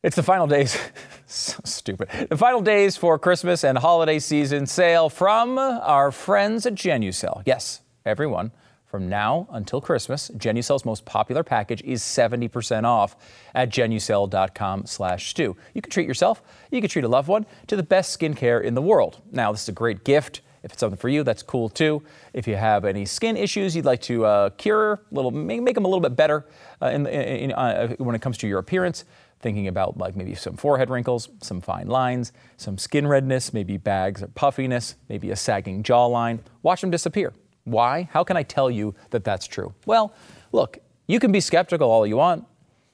It's 0.05 0.17
the 0.17 0.23
final 0.23 0.47
days. 0.47 0.79
so 1.27 1.59
stupid. 1.65 2.11
The 2.29 2.37
final 2.37 2.61
days 2.61 2.95
for 2.95 3.19
Christmas 3.19 3.65
and 3.65 3.79
holiday 3.79 4.19
season 4.19 4.67
sale 4.67 5.09
from 5.09 5.57
our 5.57 6.13
friends 6.13 6.67
at 6.67 6.75
Genucel. 6.75 7.43
Yes, 7.47 7.81
everyone. 8.05 8.53
From 8.85 9.09
now 9.09 9.49
until 9.51 9.81
Christmas, 9.81 10.31
Genucel's 10.37 10.85
most 10.85 11.07
popular 11.07 11.43
package 11.43 11.81
is 11.85 12.03
70% 12.03 12.85
off 12.85 13.17
at 13.55 13.71
genucel.com 13.71 14.85
slash 14.85 15.31
Stu. 15.31 15.57
You 15.73 15.81
can 15.81 15.91
treat 15.91 16.07
yourself, 16.07 16.43
you 16.71 16.83
can 16.83 16.91
treat 16.91 17.05
a 17.05 17.09
loved 17.09 17.29
one 17.29 17.47
to 17.69 17.75
the 17.75 17.83
best 17.83 18.21
skincare 18.21 18.63
in 18.63 18.75
the 18.75 18.83
world. 18.83 19.23
Now, 19.33 19.53
this 19.53 19.63
is 19.63 19.71
a 19.71 19.73
great 19.73 20.05
gift 20.05 20.43
If 20.65 20.73
it's 20.73 20.81
something 20.81 20.99
for 20.99 21.11
you, 21.11 21.23
that's 21.23 21.43
cool 21.43 21.69
too. 21.69 22.03
If 22.33 22.49
you 22.49 22.57
have 22.57 22.87
any 22.87 23.05
skin 23.05 23.37
issues 23.37 23.77
you'd 23.77 23.85
like 23.85 24.01
to 24.03 24.25
uh, 24.25 24.51
cure, 24.51 25.03
little 25.11 25.31
make, 25.31 25.63
make, 25.63 25.75
them 25.75 25.85
a 25.85 25.89
little 25.89 26.01
bit 26.01 26.17
better 26.17 26.47
uh, 26.81 26.87
in, 26.87 27.07
in, 27.07 27.53
uh, 27.53 27.95
when 27.99 28.15
it 28.15 28.23
comes 28.23 28.39
to 28.39 28.49
your 28.49 28.59
appearance, 28.61 29.05
thinking 29.45 29.69
about 29.69 29.99
like 29.99 30.17
maybe 30.17 30.35
some 30.35 30.57
forehead 30.57 30.89
wrinkles, 30.89 31.29
some 31.43 31.61
fine 31.61 31.87
lines, 31.87 32.33
some 32.57 32.79
skin 32.79 33.07
redness, 33.07 33.53
maybe 33.53 33.77
bags 33.77 34.23
or 34.23 34.29
puffiness, 34.29 34.97
maybe 35.11 35.31
a 35.31 35.37
sagging 35.37 35.83
jawline, 35.83 36.39
watch 36.63 36.81
them 36.81 36.91
disappear. 36.91 37.35
Why? 37.65 38.09
How 38.11 38.25
can 38.25 38.39
I 38.39 38.43
tell 38.43 38.71
you 38.71 38.95
that 39.11 39.23
that's 39.23 39.47
true? 39.47 39.75
Well, 39.85 40.15
look, 40.51 40.79
you 41.07 41.21
can 41.21 41.31
be 41.31 41.41
skeptical 41.41 41.91
all 41.91 42.07
you 42.07 42.17
want. 42.17 42.47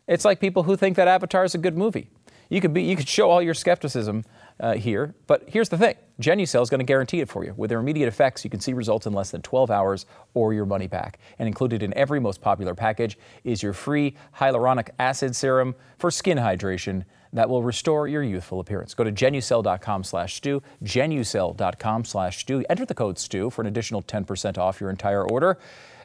It's 0.08 0.24
like 0.24 0.40
people 0.40 0.64
who 0.64 0.76
think 0.76 0.96
that 0.96 1.06
Avatar 1.06 1.44
is 1.44 1.54
a 1.54 1.58
good 1.58 1.78
movie. 1.78 2.10
You 2.48 2.60
could 2.60 2.74
be, 2.74 2.82
you 2.82 2.96
could 2.96 3.08
show 3.08 3.30
all 3.30 3.40
your 3.40 3.54
skepticism 3.54 4.24
uh, 4.60 4.74
here, 4.74 5.14
but 5.26 5.44
here's 5.48 5.68
the 5.68 5.78
thing: 5.78 5.94
Genucel 6.20 6.62
is 6.62 6.70
going 6.70 6.80
to 6.80 6.84
guarantee 6.84 7.20
it 7.20 7.28
for 7.28 7.44
you. 7.44 7.54
With 7.56 7.70
their 7.70 7.80
immediate 7.80 8.08
effects, 8.08 8.44
you 8.44 8.50
can 8.50 8.60
see 8.60 8.72
results 8.72 9.06
in 9.06 9.12
less 9.12 9.30
than 9.30 9.42
12 9.42 9.70
hours 9.70 10.06
or 10.34 10.52
your 10.52 10.66
money 10.66 10.86
back. 10.86 11.18
And 11.38 11.46
included 11.46 11.82
in 11.82 11.94
every 11.94 12.20
most 12.20 12.40
popular 12.40 12.74
package 12.74 13.18
is 13.42 13.62
your 13.62 13.72
free 13.72 14.16
hyaluronic 14.36 14.90
acid 14.98 15.34
serum 15.34 15.74
for 15.98 16.10
skin 16.10 16.38
hydration 16.38 17.04
that 17.32 17.48
will 17.48 17.62
restore 17.62 18.08
your 18.08 18.22
youthful 18.22 18.60
appearance. 18.60 18.94
Go 18.94 19.04
to 19.04 19.12
genucel.com 19.12 20.04
slash 20.04 20.34
Stu, 20.34 20.62
genucel.com 20.84 22.04
slash 22.04 22.40
Stu. 22.40 22.64
Enter 22.68 22.84
the 22.84 22.94
code 22.94 23.18
Stu 23.18 23.50
for 23.50 23.62
an 23.62 23.68
additional 23.68 24.02
10% 24.02 24.58
off 24.58 24.80
your 24.80 24.90
entire 24.90 25.24
order. 25.24 25.58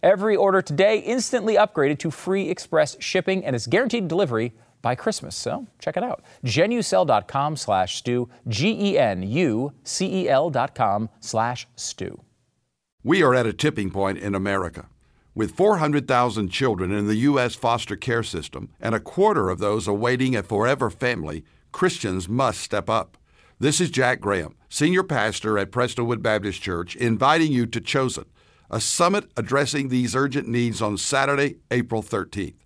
Every 0.04 0.36
order 0.36 0.62
today 0.62 1.00
instantly 1.00 1.56
upgraded 1.56 1.98
to 2.00 2.12
free 2.12 2.50
express 2.50 2.96
shipping 3.00 3.44
and 3.44 3.56
is 3.56 3.66
guaranteed 3.66 4.08
delivery 4.08 4.54
by 4.86 4.94
Christmas. 4.94 5.36
So 5.36 5.66
check 5.80 5.98
it 5.98 6.04
out. 6.04 6.24
Genucel.com 6.46 7.58
slash 7.58 7.98
Stu, 7.98 8.30
G-E-N-U-C-E-L 8.48 10.50
dot 10.52 10.76
com 10.76 11.10
slash 11.20 11.68
Stu. 11.76 12.22
We 13.04 13.24
are 13.24 13.34
at 13.34 13.48
a 13.48 13.54
tipping 13.54 13.90
point 13.90 14.20
in 14.20 14.36
America. 14.36 14.86
With 15.34 15.56
400,000 15.56 16.50
children 16.50 16.92
in 16.92 17.08
the 17.08 17.16
U.S. 17.16 17.56
foster 17.56 17.96
care 17.96 18.22
system 18.22 18.70
and 18.80 18.94
a 18.94 19.00
quarter 19.00 19.50
of 19.50 19.58
those 19.58 19.88
awaiting 19.88 20.36
a 20.36 20.44
forever 20.44 20.92
family, 20.92 21.44
Christians 21.72 22.30
must 22.30 22.62
step 22.62 22.88
up. 22.88 23.18
This 23.60 23.82
is 23.82 23.90
Jack 23.90 24.22
Graham, 24.22 24.56
Senior 24.70 25.02
Pastor 25.02 25.58
at 25.58 25.72
Prestonwood 25.72 26.22
Baptist 26.22 26.62
Church, 26.62 26.96
inviting 26.96 27.52
you 27.52 27.66
to 27.66 27.82
Chosen, 27.82 28.26
a 28.70 28.80
summit 28.80 29.32
addressing 29.36 29.90
these 29.90 30.16
urgent 30.16 30.48
needs 30.48 30.80
on 30.80 30.96
Saturday, 30.96 31.56
April 31.72 32.04
13th. 32.04 32.65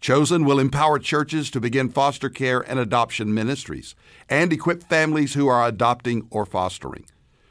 Chosen 0.00 0.46
will 0.46 0.58
empower 0.58 0.98
churches 0.98 1.50
to 1.50 1.60
begin 1.60 1.90
foster 1.90 2.30
care 2.30 2.60
and 2.60 2.78
adoption 2.78 3.34
ministries 3.34 3.94
and 4.30 4.50
equip 4.50 4.82
families 4.82 5.34
who 5.34 5.46
are 5.46 5.66
adopting 5.66 6.26
or 6.30 6.46
fostering. 6.46 7.04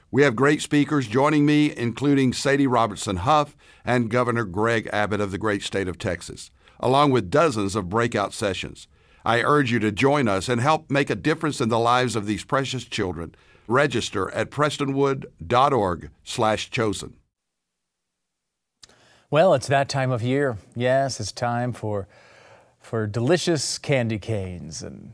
We 0.10 0.24
have 0.24 0.36
great 0.36 0.64
speakers 0.64 1.08
joining 1.08 1.46
me, 1.46 1.72
including 1.78 2.34
Sadie 2.34 2.66
Robertson 2.66 3.18
Huff 3.18 3.56
and 3.86 4.10
Governor 4.10 4.46
Greg 4.46 4.90
Abbott 4.92 5.22
of 5.22 5.30
the 5.30 5.38
great 5.38 5.62
state 5.62 5.88
of 5.88 6.00
Texas, 6.00 6.50
along 6.80 7.12
with 7.12 7.30
dozens 7.30 7.76
of 7.76 7.90
breakout 7.90 8.34
sessions. 8.34 8.88
I 9.24 9.44
urge 9.44 9.72
you 9.72 9.78
to 9.80 9.92
join 9.92 10.28
us 10.28 10.50
and 10.50 10.60
help 10.60 10.90
make 10.90 11.12
a 11.12 11.16
difference 11.16 11.62
in 11.62 11.70
the 11.70 11.78
lives 11.78 12.16
of 12.16 12.26
these 12.26 12.44
precious 12.44 12.86
children. 12.86 13.36
Register 13.68 14.32
at 14.32 14.50
prestonwood.org/chosen. 14.50 17.14
Well, 19.30 19.54
it's 19.54 19.68
that 19.68 19.90
time 19.90 20.10
of 20.10 20.24
year. 20.24 20.58
Yes, 20.76 21.20
it's 21.20 21.32
time 21.32 21.74
for 21.74 22.08
for 22.80 23.08
delicious 23.08 23.78
candy 23.78 24.20
canes 24.20 24.82
and 24.82 25.14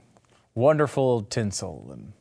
wonderful 0.53 1.21
tinsel 1.23 1.89
and 1.91 2.13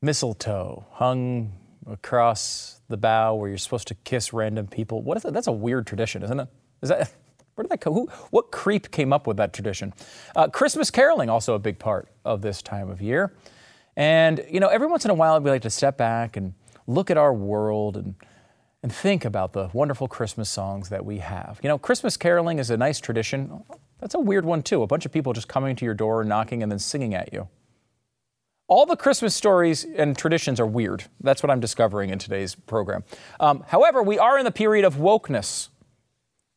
mistletoe 0.00 0.86
hung 0.92 1.52
across 1.86 2.80
the 2.88 2.96
bough 2.96 3.34
where 3.34 3.48
you're 3.48 3.58
supposed 3.58 3.88
to 3.88 3.94
kiss 3.94 4.32
random 4.32 4.66
people. 4.66 5.02
What 5.02 5.16
is 5.16 5.22
that? 5.22 5.34
That's 5.34 5.46
a 5.46 5.52
weird 5.52 5.86
tradition, 5.86 6.22
isn't 6.22 6.40
it? 6.40 6.48
Is 6.82 6.88
that 6.90 7.12
where 7.54 7.64
did 7.64 7.70
that 7.70 7.80
come? 7.80 7.92
Who, 7.92 8.06
what 8.30 8.52
creep 8.52 8.90
came 8.92 9.12
up 9.12 9.26
with 9.26 9.36
that 9.38 9.52
tradition? 9.52 9.92
Uh, 10.36 10.46
Christmas 10.46 10.92
caroling 10.92 11.28
also 11.28 11.54
a 11.54 11.58
big 11.58 11.78
part 11.80 12.08
of 12.24 12.40
this 12.40 12.62
time 12.62 12.88
of 12.88 13.02
year, 13.02 13.34
and 13.96 14.44
you 14.48 14.60
know 14.60 14.68
every 14.68 14.86
once 14.86 15.04
in 15.04 15.10
a 15.10 15.14
while 15.14 15.40
we 15.40 15.50
like 15.50 15.62
to 15.62 15.70
step 15.70 15.98
back 15.98 16.36
and 16.36 16.54
look 16.86 17.10
at 17.10 17.16
our 17.16 17.34
world 17.34 17.96
and 17.96 18.14
and 18.84 18.92
think 18.92 19.24
about 19.24 19.52
the 19.54 19.68
wonderful 19.72 20.06
Christmas 20.06 20.48
songs 20.48 20.88
that 20.90 21.04
we 21.04 21.18
have. 21.18 21.58
You 21.62 21.68
know, 21.68 21.78
Christmas 21.78 22.16
caroling 22.16 22.60
is 22.60 22.70
a 22.70 22.76
nice 22.76 23.00
tradition. 23.00 23.64
That's 24.00 24.14
a 24.14 24.20
weird 24.20 24.44
one, 24.44 24.62
too. 24.62 24.82
A 24.82 24.86
bunch 24.86 25.06
of 25.06 25.12
people 25.12 25.32
just 25.32 25.48
coming 25.48 25.76
to 25.76 25.84
your 25.84 25.94
door, 25.94 26.24
knocking, 26.24 26.62
and 26.62 26.70
then 26.70 26.78
singing 26.78 27.14
at 27.14 27.32
you. 27.32 27.48
All 28.68 28.84
the 28.84 28.96
Christmas 28.96 29.34
stories 29.34 29.84
and 29.84 30.16
traditions 30.16 30.60
are 30.60 30.66
weird. 30.66 31.04
That's 31.20 31.42
what 31.42 31.50
I'm 31.50 31.60
discovering 31.60 32.10
in 32.10 32.18
today's 32.18 32.54
program. 32.54 33.02
Um, 33.40 33.64
however, 33.68 34.02
we 34.02 34.18
are 34.18 34.38
in 34.38 34.44
the 34.44 34.50
period 34.50 34.84
of 34.84 34.96
wokeness. 34.96 35.68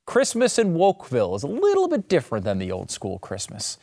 Christmas 0.06 0.60
in 0.60 0.74
Wokeville 0.74 1.38
is 1.38 1.44
a 1.44 1.48
little 1.48 1.88
bit 1.88 2.10
different 2.10 2.44
than 2.44 2.60
the 2.60 2.72
old 2.72 2.92
school 2.92 3.18
Christmas. 3.18 3.78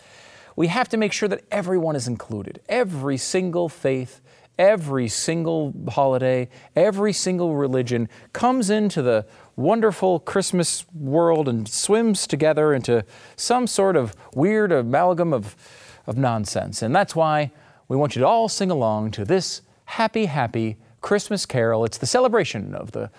We 0.57 0.67
have 0.67 0.89
to 0.91 0.99
make 0.99 1.13
sure 1.13 1.29
that 1.29 1.45
everyone 1.51 1.97
is 1.97 2.07
included, 2.07 2.61
every 2.69 3.17
single 3.17 3.71
faith, 3.71 4.21
every 4.59 5.09
single 5.09 5.73
holiday, 5.89 6.51
every 6.77 7.15
single 7.15 7.55
religion 7.55 8.09
comes 8.33 8.69
into 8.69 9.01
the 9.01 9.25
wonderful 9.59 10.21
Christmas 10.21 10.87
world 10.95 11.49
and 11.49 11.69
swims 11.69 12.27
together 12.29 12.73
into 12.73 13.05
some 13.37 13.67
sort 13.67 13.97
of 13.97 14.15
weird 14.33 14.71
amalgam 14.71 15.35
of, 15.35 15.57
of 16.07 16.17
nonsense. 16.17 16.81
And 16.81 16.95
that's 16.95 17.17
why 17.17 17.51
we 17.89 17.97
want 17.97 18.15
you 18.15 18.21
to 18.21 18.27
all 18.27 18.49
sing 18.49 18.71
along 18.71 19.11
to 19.13 19.25
this 19.25 19.63
happy, 19.85 20.27
happy 20.27 20.77
Christmas 21.01 21.45
carol. 21.45 21.85
It's 21.85 21.99
the 21.99 22.07
celebration 22.07 22.73
of 22.73 22.93
the, 22.93 23.11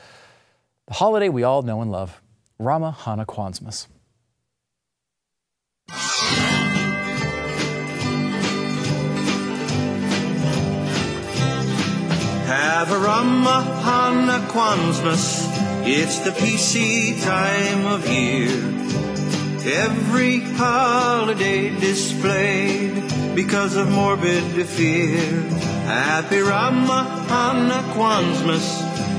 the 0.87 0.93
holiday 0.93 1.27
we 1.27 1.43
all 1.43 1.61
know 1.61 1.81
and 1.81 1.91
love, 1.91 2.21
Rama 2.57 2.91
Hana 2.91 3.25
Kwanzmas. 3.25 3.87
Have 12.47 12.91
a 12.91 12.95
Ramahana 12.95 14.47
Kwanzmas 14.47 15.58
it's 15.85 16.19
the 16.19 16.31
PC 16.31 17.21
time 17.23 17.85
of 17.85 18.07
year. 18.07 18.49
Every 19.65 20.39
holiday 20.39 21.69
displayed 21.69 23.03
because 23.35 23.75
of 23.75 23.89
morbid 23.89 24.43
fear. 24.67 25.41
Happy 25.85 26.37
Ramahana 26.37 27.81
Kwanzmas. 27.93 28.67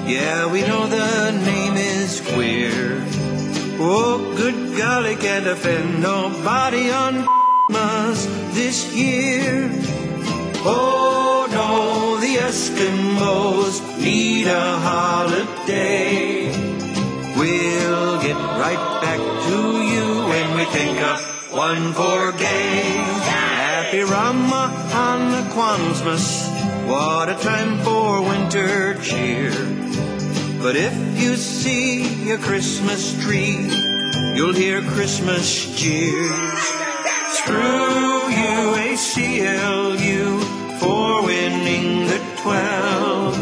Yeah, 0.09 0.51
we 0.51 0.62
know 0.62 0.87
the 0.87 1.31
name 1.44 1.77
is 1.77 2.20
queer. 2.33 3.03
Oh, 3.79 4.35
good 4.37 4.77
golly, 4.77 5.16
can't 5.16 5.46
offend 5.46 6.03
nobody 6.03 6.90
on 6.90 7.27
Christmas 7.70 8.27
this 8.55 8.94
year. 8.94 9.70
Oh 10.62 11.46
no, 11.51 12.10
the 12.31 12.37
Eskimos 12.37 13.81
need 13.99 14.47
a 14.47 14.79
holiday. 14.79 16.47
We'll 17.37 18.23
get 18.23 18.37
right 18.37 19.01
back 19.03 19.19
to 19.47 19.59
you 19.90 20.07
when 20.29 20.57
we 20.57 20.64
think 20.66 21.01
of 21.03 21.19
one 21.53 21.93
for 21.93 22.31
gay. 22.33 22.83
Happy 23.35 24.03
Ramahana 24.14 25.43
Kwanzmas, 25.55 26.27
what 26.87 27.29
a 27.29 27.35
time 27.35 27.79
for 27.79 28.23
winter 28.23 28.95
cheer. 29.03 29.51
But 30.62 30.77
if 30.77 30.95
you 31.21 31.35
see 31.35 32.31
a 32.31 32.38
Christmas 32.38 33.21
tree, 33.25 33.59
you'll 34.37 34.53
hear 34.55 34.83
Christmas 34.83 35.49
cheers. 35.77 36.61
Screw 37.38 38.29
you, 38.38 38.59
ACLU, 38.87 40.30
for 40.81 41.23
winning 41.25 42.07
the 42.07 42.19
12 42.43 43.37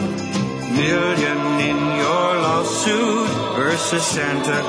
million 0.74 1.40
in 1.70 1.78
your 2.02 2.28
lawsuit 2.44 3.28
versus 3.56 4.04
Santa 4.04 4.60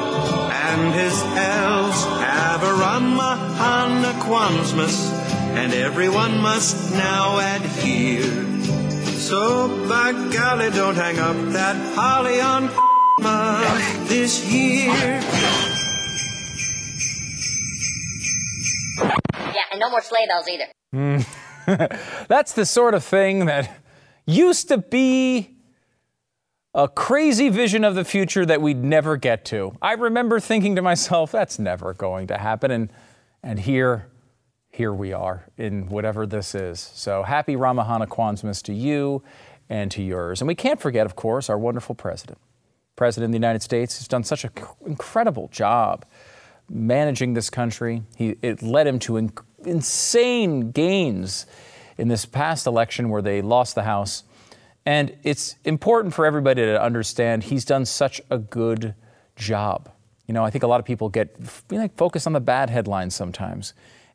and 0.69 0.93
his 0.93 1.17
elves. 1.35 2.03
Have 2.05 2.61
a 2.63 2.73
Ramahana 2.83 4.13
Kwanzmas, 4.21 5.11
and 5.57 5.73
everyone 5.73 6.41
must 6.41 6.93
now 6.93 7.39
adhere. 7.55 8.45
So 9.29 9.67
by 9.89 10.11
golly, 10.31 10.69
don't 10.69 10.95
hang 10.95 11.19
up 11.19 11.37
that 11.53 11.75
holly 11.95 12.39
on 12.39 12.69
Christmas 12.69 14.09
this 14.09 14.45
year. 14.51 15.21
Yeah, 19.57 19.71
and 19.71 19.79
no 19.79 19.89
more 19.89 20.01
sleigh 20.01 20.27
bells 20.27 20.47
either. 20.47 21.25
That's 22.27 22.53
the 22.53 22.65
sort 22.65 22.93
of 22.93 23.03
thing 23.03 23.45
that 23.45 23.81
used 24.25 24.67
to 24.69 24.77
be 24.77 25.55
a 26.73 26.87
crazy 26.87 27.49
vision 27.49 27.83
of 27.83 27.95
the 27.95 28.05
future 28.05 28.45
that 28.45 28.61
we'd 28.61 28.83
never 28.83 29.17
get 29.17 29.43
to. 29.45 29.75
I 29.81 29.93
remember 29.93 30.39
thinking 30.39 30.75
to 30.75 30.81
myself, 30.81 31.31
that's 31.31 31.57
never 31.57 31.93
going 31.95 32.27
to 32.27 32.37
happen. 32.37 32.69
And, 32.69 32.93
and 33.41 33.59
here, 33.59 34.07
here 34.69 34.93
we 34.93 35.11
are 35.11 35.47
in 35.57 35.89
whatever 35.89 36.27
this 36.27 36.53
is. 36.53 36.79
So 36.79 37.23
happy 37.23 37.55
Ramahana 37.55 38.07
Kwanzmas 38.07 38.61
to 38.63 38.73
you 38.73 39.23
and 39.67 39.89
to 39.91 40.03
yours. 40.03 40.41
And 40.41 40.47
we 40.47 40.55
can't 40.55 40.79
forget, 40.79 41.05
of 41.05 41.15
course, 41.15 41.49
our 41.49 41.57
wonderful 41.57 41.95
president. 41.95 42.37
President 42.95 43.29
of 43.29 43.31
the 43.31 43.37
United 43.37 43.63
States 43.63 43.97
has 43.97 44.07
done 44.07 44.23
such 44.23 44.43
an 44.43 44.51
incredible 44.85 45.49
job 45.51 46.05
managing 46.69 47.33
this 47.33 47.49
country. 47.49 48.03
He, 48.15 48.37
it 48.41 48.61
led 48.61 48.85
him 48.85 48.99
to 48.99 49.17
in, 49.17 49.31
insane 49.65 50.71
gains 50.71 51.45
in 51.97 52.07
this 52.07 52.25
past 52.25 52.65
election 52.65 53.09
where 53.09 53.21
they 53.21 53.41
lost 53.41 53.75
the 53.75 53.83
House. 53.83 54.23
And 54.85 55.15
it's 55.23 55.55
important 55.65 56.13
for 56.13 56.25
everybody 56.25 56.61
to 56.61 56.81
understand 56.81 57.43
he's 57.43 57.65
done 57.65 57.85
such 57.85 58.21
a 58.29 58.37
good 58.37 58.95
job. 59.35 59.91
You 60.27 60.33
know, 60.33 60.43
I 60.43 60.49
think 60.49 60.63
a 60.63 60.67
lot 60.67 60.79
of 60.79 60.85
people 60.85 61.09
get 61.09 61.35
you 61.71 61.89
focused 61.95 62.27
on 62.27 62.33
the 62.33 62.39
bad 62.39 62.69
headlines 62.69 63.15
sometimes 63.15 63.73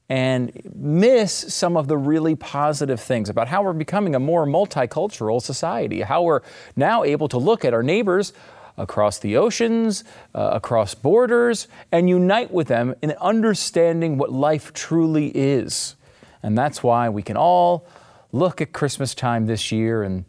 and 0.08 0.52
miss 0.74 1.32
some 1.32 1.76
of 1.76 1.88
the 1.88 1.96
really 1.96 2.34
positive 2.34 3.00
things 3.00 3.28
about 3.28 3.48
how 3.48 3.62
we're 3.62 3.72
becoming 3.72 4.14
a 4.14 4.20
more 4.20 4.46
multicultural 4.46 5.40
society, 5.40 6.02
how 6.02 6.22
we're 6.22 6.42
now 6.76 7.04
able 7.04 7.26
to 7.28 7.38
look 7.38 7.64
at 7.64 7.72
our 7.72 7.82
neighbors 7.82 8.32
across 8.76 9.18
the 9.18 9.36
oceans, 9.36 10.04
uh, 10.34 10.50
across 10.52 10.94
borders, 10.94 11.68
and 11.92 12.08
unite 12.08 12.50
with 12.50 12.68
them 12.68 12.94
in 13.02 13.12
understanding 13.20 14.18
what 14.18 14.32
life 14.32 14.72
truly 14.72 15.28
is. 15.28 15.96
And 16.42 16.58
that's 16.58 16.82
why 16.82 17.08
we 17.08 17.22
can 17.22 17.36
all 17.36 17.86
look 18.32 18.60
at 18.60 18.72
Christmas 18.72 19.14
time 19.14 19.46
this 19.46 19.70
year 19.70 20.02
and 20.02 20.24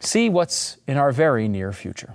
see 0.00 0.28
what's 0.28 0.76
in 0.86 0.96
our 0.96 1.12
very 1.12 1.48
near 1.48 1.72
future. 1.72 2.14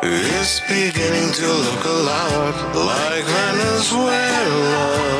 It's 0.00 0.60
beginning 0.60 1.32
to 1.32 1.46
look 1.46 1.84
a 1.84 1.88
lot 1.88 2.74
like 2.74 3.24
Venezuela. 3.24 5.17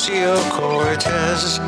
Ocasio 0.00 0.40
Cortez, 0.50 1.58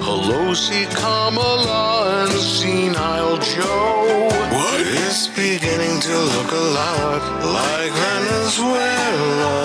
Pelosi, 0.00 0.86
Kamala, 0.96 2.24
and 2.24 2.32
Senile 2.32 3.36
Joe. 3.36 4.30
What? 4.50 4.80
It's 4.80 5.26
beginning 5.26 6.00
to 6.00 6.18
look 6.18 6.52
a 6.52 6.64
lot 6.72 7.22
like 7.44 7.92
Venezuela. 7.92 9.56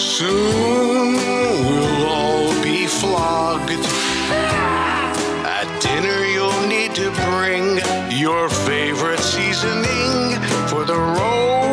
Soon 0.00 1.14
we'll 1.64 2.06
all 2.08 2.50
be 2.64 2.88
flogged. 2.88 3.70
At 5.46 5.68
dinner, 5.80 6.24
you'll 6.24 6.66
need 6.66 6.96
to 6.96 7.12
bring 7.30 7.78
your 8.10 8.48
favorite 8.50 9.20
seasoning 9.20 10.34
for 10.66 10.84
the 10.84 10.98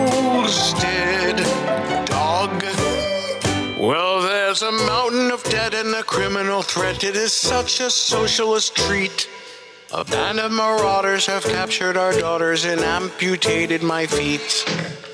roasted 0.06 0.68
dog. 2.06 2.64
Well, 3.80 4.22
there's 4.22 4.62
a 4.62 4.72
and 5.84 5.96
a 5.96 6.04
criminal 6.04 6.62
threat. 6.62 7.04
It 7.04 7.18
is 7.18 7.34
such 7.34 7.82
a 7.82 7.90
socialist 7.90 8.76
treat. 8.76 9.28
A 9.94 10.06
band 10.06 10.40
of 10.40 10.52
marauders 10.52 11.26
have 11.26 11.44
captured 11.44 11.98
our 11.98 12.14
daughters 12.14 12.64
and 12.64 12.80
amputated 12.80 13.84
my 13.84 14.06
feet. 14.06 14.64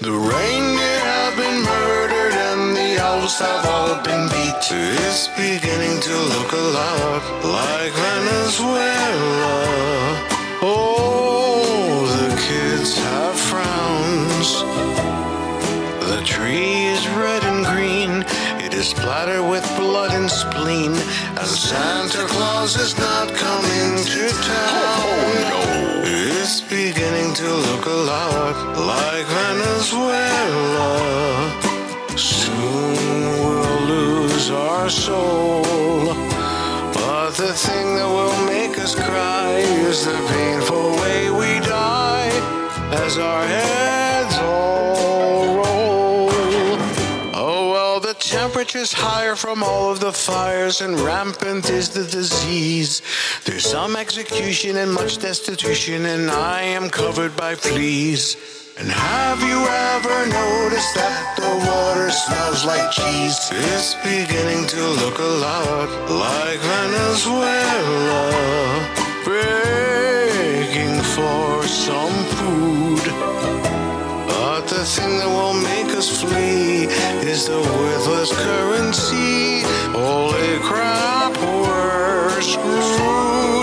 The 0.01 0.11
reindeer 0.11 0.99
have 0.99 1.35
been 1.35 1.63
murdered 1.63 2.33
and 2.33 2.75
the 2.75 3.01
elves 3.01 3.39
have 3.39 3.65
all 3.65 3.95
been 4.03 4.29
beat. 4.29 4.67
It's 5.05 5.27
beginning 5.29 5.99
to 6.01 6.15
look 6.33 6.51
a 6.51 6.65
lot 6.79 7.23
like 7.43 7.93
Venezuela. 8.07 9.57
Oh, 10.61 12.05
the 12.21 12.29
kids 12.47 12.95
have 12.97 13.39
frowns. 13.39 14.49
The 16.11 16.21
tree 16.25 16.85
is 16.93 17.07
red 17.09 17.43
and 17.43 17.65
green. 17.65 17.98
It 18.79 18.83
is 18.83 18.91
splattered 18.91 19.45
with 19.49 19.67
blood 19.75 20.13
and 20.13 20.31
spleen. 20.31 20.93
And 20.93 21.47
Santa 21.69 22.25
Claus 22.27 22.77
is 22.77 22.97
not 22.97 23.27
coming 23.27 23.97
to 24.05 24.29
town. 24.29 25.03
Oh, 25.03 25.43
no. 25.51 26.03
It's 26.39 26.61
beginning 26.61 27.33
to 27.33 27.47
look 27.67 27.85
a 27.87 27.99
lot 28.13 28.55
like 28.77 29.25
Venezuela. 29.43 30.95
Soon 32.15 32.95
we'll 33.41 33.81
lose 33.81 34.49
our 34.49 34.89
soul. 34.89 36.15
But 36.93 37.31
the 37.31 37.51
thing 37.51 37.95
that 37.97 38.07
will 38.07 38.45
make 38.45 38.79
us 38.79 38.95
cry 38.95 39.57
is 39.89 40.05
the 40.05 40.15
painful 40.35 40.91
way 41.01 41.29
we 41.29 41.59
die 41.67 42.31
as 42.93 43.17
our 43.17 43.45
heads 43.45 44.08
temperature's 48.69 48.93
higher 48.93 49.35
from 49.35 49.63
all 49.63 49.89
of 49.91 49.99
the 49.99 50.11
fires, 50.11 50.81
and 50.81 50.99
rampant 50.99 51.71
is 51.71 51.89
the 51.89 52.03
disease. 52.03 53.01
There's 53.43 53.65
some 53.65 53.95
execution 53.95 54.77
and 54.77 54.93
much 54.93 55.17
destitution, 55.17 56.05
and 56.05 56.29
I 56.29 56.61
am 56.61 56.87
covered 56.87 57.35
by 57.35 57.55
fleas. 57.55 58.37
And 58.77 58.87
have 58.87 59.41
you 59.41 59.59
ever 59.97 60.17
noticed 60.27 60.93
that 60.93 61.35
the 61.35 61.49
water 61.65 62.11
smells 62.11 62.63
like 62.63 62.91
cheese? 62.91 63.49
It's 63.73 63.95
beginning 64.03 64.67
to 64.67 64.81
look 65.01 65.17
a 65.17 65.33
lot 65.47 65.89
like 66.11 66.59
Venezuela. 66.59 68.29
Begging 69.25 71.01
for 71.15 71.63
some 71.63 72.13
food. 72.37 73.58
Thing 74.89 75.19
that 75.19 75.27
will 75.27 75.53
make 75.53 75.95
us 75.95 76.09
flee 76.19 76.85
is 77.21 77.45
the 77.45 77.59
worthless 77.59 78.31
currency. 78.33 79.61
Holy 79.93 80.57
crap, 80.63 81.37
we're 81.37 82.41
screwed. 82.41 83.58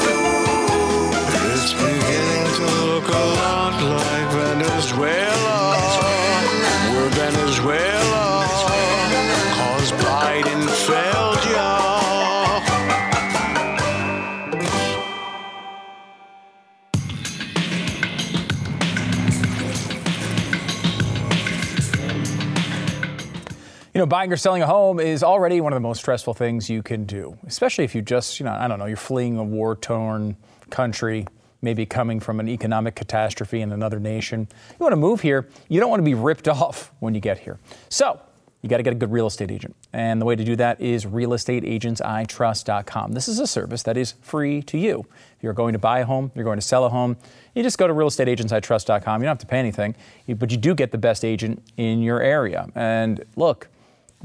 You 23.97 24.01
know, 24.01 24.07
buying 24.07 24.31
or 24.31 24.37
selling 24.37 24.61
a 24.61 24.67
home 24.67 25.01
is 25.01 25.23
already 25.23 25.63
one 25.63 25.73
of 25.73 25.77
the 25.77 25.81
most 25.81 26.01
stressful 26.01 26.35
things 26.35 26.69
you 26.69 26.83
can 26.83 27.07
do, 27.07 27.39
especially 27.47 27.85
if 27.85 27.95
you 27.95 28.03
just, 28.03 28.39
you 28.39 28.45
know, 28.45 28.53
I 28.53 28.69
don't 28.69 28.79
know, 28.79 28.85
you're 28.85 28.99
fleeing 28.99 29.39
a 29.39 29.43
war 29.43 29.75
torn 29.75 30.37
country, 30.69 31.27
maybe 31.63 31.87
coming 31.87 32.21
from 32.21 32.39
an 32.39 32.47
economic 32.47 32.95
catastrophe 32.95 33.63
in 33.63 33.73
another 33.73 33.99
nation. 33.99 34.49
You 34.73 34.77
want 34.81 34.93
to 34.93 34.97
move 34.97 35.23
here, 35.23 35.49
you 35.71 35.81
don't 35.81 35.89
want 35.89 36.01
to 36.01 36.05
be 36.05 36.13
ripped 36.13 36.47
off 36.49 36.93
when 37.01 37.15
you 37.15 37.23
get 37.23 37.39
here. 37.39 37.59
So, 37.89 38.21
you 38.61 38.69
got 38.69 38.77
to 38.77 38.83
get 38.83 38.93
a 38.93 38.97
good 38.97 39.11
real 39.11 39.29
estate 39.29 39.51
agent. 39.51 39.75
And 39.95 40.21
the 40.21 40.27
way 40.27 40.37
to 40.37 40.45
do 40.45 40.57
that 40.57 40.79
is 40.79 41.07
realestateagentsitrust.com. 41.07 43.13
This 43.13 43.29
is 43.29 43.39
a 43.39 43.47
service 43.47 43.83
that 43.85 43.97
is 43.97 44.13
free 44.21 44.61
to 44.65 44.77
you. 44.77 45.07
If 45.39 45.43
you're 45.43 45.55
going 45.55 45.73
to 45.73 45.79
buy 45.79 46.01
a 46.01 46.05
home, 46.05 46.31
you're 46.35 46.45
going 46.45 46.59
to 46.59 46.67
sell 46.67 46.85
a 46.85 46.91
home, 46.91 47.17
you 47.55 47.63
just 47.63 47.79
go 47.79 47.87
to 47.87 47.95
realestateagentsitrust.com. 47.95 49.23
You 49.23 49.25
don't 49.25 49.31
have 49.31 49.39
to 49.39 49.47
pay 49.47 49.59
anything, 49.59 49.97
but 50.29 50.51
you 50.51 50.59
do 50.59 50.75
get 50.75 50.93
the 50.93 50.99
best 50.99 51.25
agent 51.25 51.63
in 51.79 52.03
your 52.03 52.21
area. 52.21 52.69
And 52.75 53.25
look, 53.37 53.71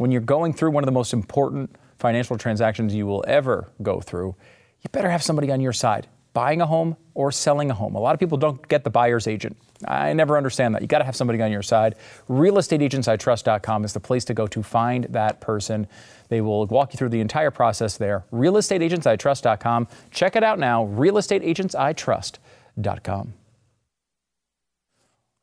when 0.02 0.10
you're 0.10 0.20
going 0.20 0.52
through 0.52 0.72
one 0.72 0.84
of 0.84 0.88
the 0.88 0.92
most 0.92 1.14
important 1.14 1.76
financial 2.00 2.36
transactions 2.36 2.96
you 2.96 3.06
will 3.06 3.24
ever 3.28 3.70
go 3.84 4.02
through, 4.02 4.36
you 4.82 4.90
better 4.92 5.12
have 5.12 5.22
somebody 5.22 5.52
on 5.52 5.62
your 5.62 5.74
side, 5.74 6.08
buying 6.34 6.60
a 6.60 6.66
home 6.66 6.98
or 7.14 7.32
selling 7.32 7.70
a 7.70 7.76
home. 7.76 7.94
A 7.94 8.00
lot 8.00 8.16
of 8.16 8.20
people 8.20 8.40
don't 8.40 8.68
get 8.68 8.84
the 8.84 8.90
buyer's 8.90 9.28
agent. 9.28 9.56
I 9.88 10.12
never 10.14 10.38
understand 10.38 10.74
that. 10.74 10.82
You 10.82 10.88
got 10.88 10.98
to 11.00 11.06
have 11.06 11.16
somebody 11.16 11.40
on 11.40 11.52
your 11.52 11.62
side. 11.62 11.94
Realestateagentsitrust.com 12.30 13.86
is 13.86 13.94
the 13.94 14.00
place 14.00 14.26
to 14.26 14.34
go 14.34 14.48
to 14.48 14.64
find 14.64 15.04
that 15.06 15.40
person. 15.40 15.86
They 16.30 16.42
will 16.42 16.66
walk 16.66 16.94
you 16.94 16.98
through 16.98 17.10
the 17.10 17.22
entire 17.22 17.52
process 17.52 17.98
there. 17.98 18.24
Realestateagentsitrust.com. 18.34 19.88
Check 20.10 20.36
it 20.36 20.44
out 20.44 20.58
now. 20.58 20.88
Realestateagentsitrust.com. 20.88 23.34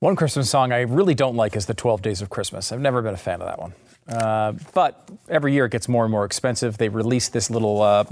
One 0.01 0.15
Christmas 0.15 0.49
song 0.49 0.71
I 0.71 0.83
really 0.83 1.17
don't 1.17 1.35
like 1.35 1.57
is 1.57 1.67
the 1.67 1.75
12 1.75 2.03
Days 2.03 2.23
of 2.23 2.31
Christmas. 2.31 2.71
I've 2.71 2.81
never 2.81 3.03
been 3.03 3.15
a 3.15 3.17
fan 3.17 3.43
of 3.43 3.49
that 3.49 3.59
one. 3.59 3.75
Uh, 4.09 4.53
but 4.73 5.11
every 5.29 5.53
year 5.53 5.65
it 5.65 5.73
gets 5.73 5.89
more 5.89 6.05
and 6.05 6.13
more 6.13 6.25
expensive. 6.25 6.79
They 6.79 6.89
release 6.89 7.29
this 7.29 7.51
little, 7.51 7.83
uh, 7.83 8.05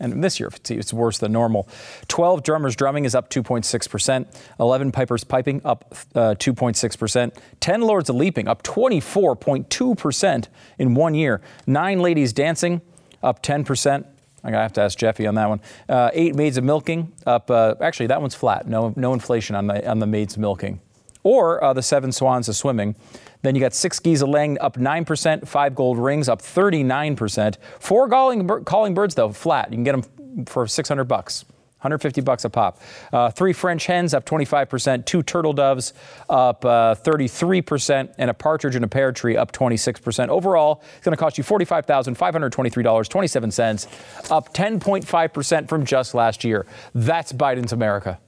and 0.00 0.24
this 0.24 0.40
year 0.40 0.50
it's 0.70 0.94
worse 0.94 1.18
than 1.18 1.32
normal. 1.32 1.68
12 2.08 2.42
drummers 2.42 2.74
drumming 2.74 3.04
is 3.04 3.14
up 3.14 3.28
2.6%. 3.28 4.26
11 4.58 4.92
pipers 4.92 5.24
piping 5.24 5.60
up 5.62 5.94
uh, 6.14 6.34
2.6%. 6.38 7.36
10 7.60 7.80
lords 7.82 8.08
of 8.08 8.16
leaping 8.16 8.48
up 8.48 8.62
24.2% 8.62 10.48
in 10.78 10.94
one 10.94 11.14
year. 11.14 11.42
Nine 11.66 12.00
ladies 12.00 12.32
dancing 12.32 12.80
up 13.22 13.42
10%. 13.42 14.06
I 14.42 14.50
gotta 14.50 14.62
have 14.62 14.72
to 14.74 14.80
ask 14.80 14.96
Jeffy 14.96 15.26
on 15.26 15.34
that 15.34 15.50
one. 15.50 15.60
Uh, 15.86 16.10
eight 16.14 16.34
maids 16.34 16.56
of 16.56 16.64
milking 16.64 17.12
up. 17.26 17.50
Uh, 17.50 17.74
actually, 17.82 18.06
that 18.06 18.22
one's 18.22 18.34
flat. 18.34 18.66
No, 18.66 18.94
no 18.96 19.12
inflation 19.12 19.56
on 19.56 19.66
the 19.66 19.88
on 19.90 19.98
the 19.98 20.06
maids 20.06 20.38
milking, 20.38 20.80
or 21.26 21.62
uh, 21.64 21.72
the 21.72 21.82
seven 21.82 22.12
swans 22.12 22.48
of 22.48 22.54
swimming. 22.54 22.94
Then 23.42 23.56
you 23.56 23.60
got 23.60 23.74
six 23.74 23.98
geese 23.98 24.22
of 24.22 24.28
laying 24.28 24.60
up 24.60 24.76
9%, 24.76 25.48
five 25.48 25.74
gold 25.74 25.98
rings 25.98 26.28
up 26.28 26.40
39%. 26.40 27.56
Four 27.80 28.08
calling, 28.08 28.46
calling 28.64 28.94
birds, 28.94 29.16
though, 29.16 29.32
flat. 29.32 29.72
You 29.72 29.76
can 29.76 29.82
get 29.82 30.00
them 30.00 30.04
for 30.46 30.68
600 30.68 31.02
bucks. 31.02 31.44
150 31.78 32.20
bucks 32.20 32.44
a 32.44 32.50
pop. 32.50 32.80
Uh, 33.12 33.28
three 33.30 33.52
French 33.52 33.86
hens 33.86 34.14
up 34.14 34.24
25%, 34.24 35.04
two 35.04 35.24
turtle 35.24 35.52
doves 35.52 35.94
up 36.28 36.64
uh, 36.64 36.94
33%, 36.94 38.14
and 38.18 38.30
a 38.30 38.34
partridge 38.34 38.76
in 38.76 38.84
a 38.84 38.88
pear 38.88 39.10
tree 39.10 39.36
up 39.36 39.50
26%. 39.50 40.28
Overall, 40.28 40.80
it's 40.96 41.04
going 41.04 41.16
to 41.16 41.18
cost 41.18 41.38
you 41.38 41.44
$45,523.27, 41.44 44.30
up 44.30 44.54
10.5% 44.54 45.68
from 45.68 45.84
just 45.84 46.14
last 46.14 46.44
year. 46.44 46.66
That's 46.94 47.32
Biden's 47.32 47.72
America 47.72 48.20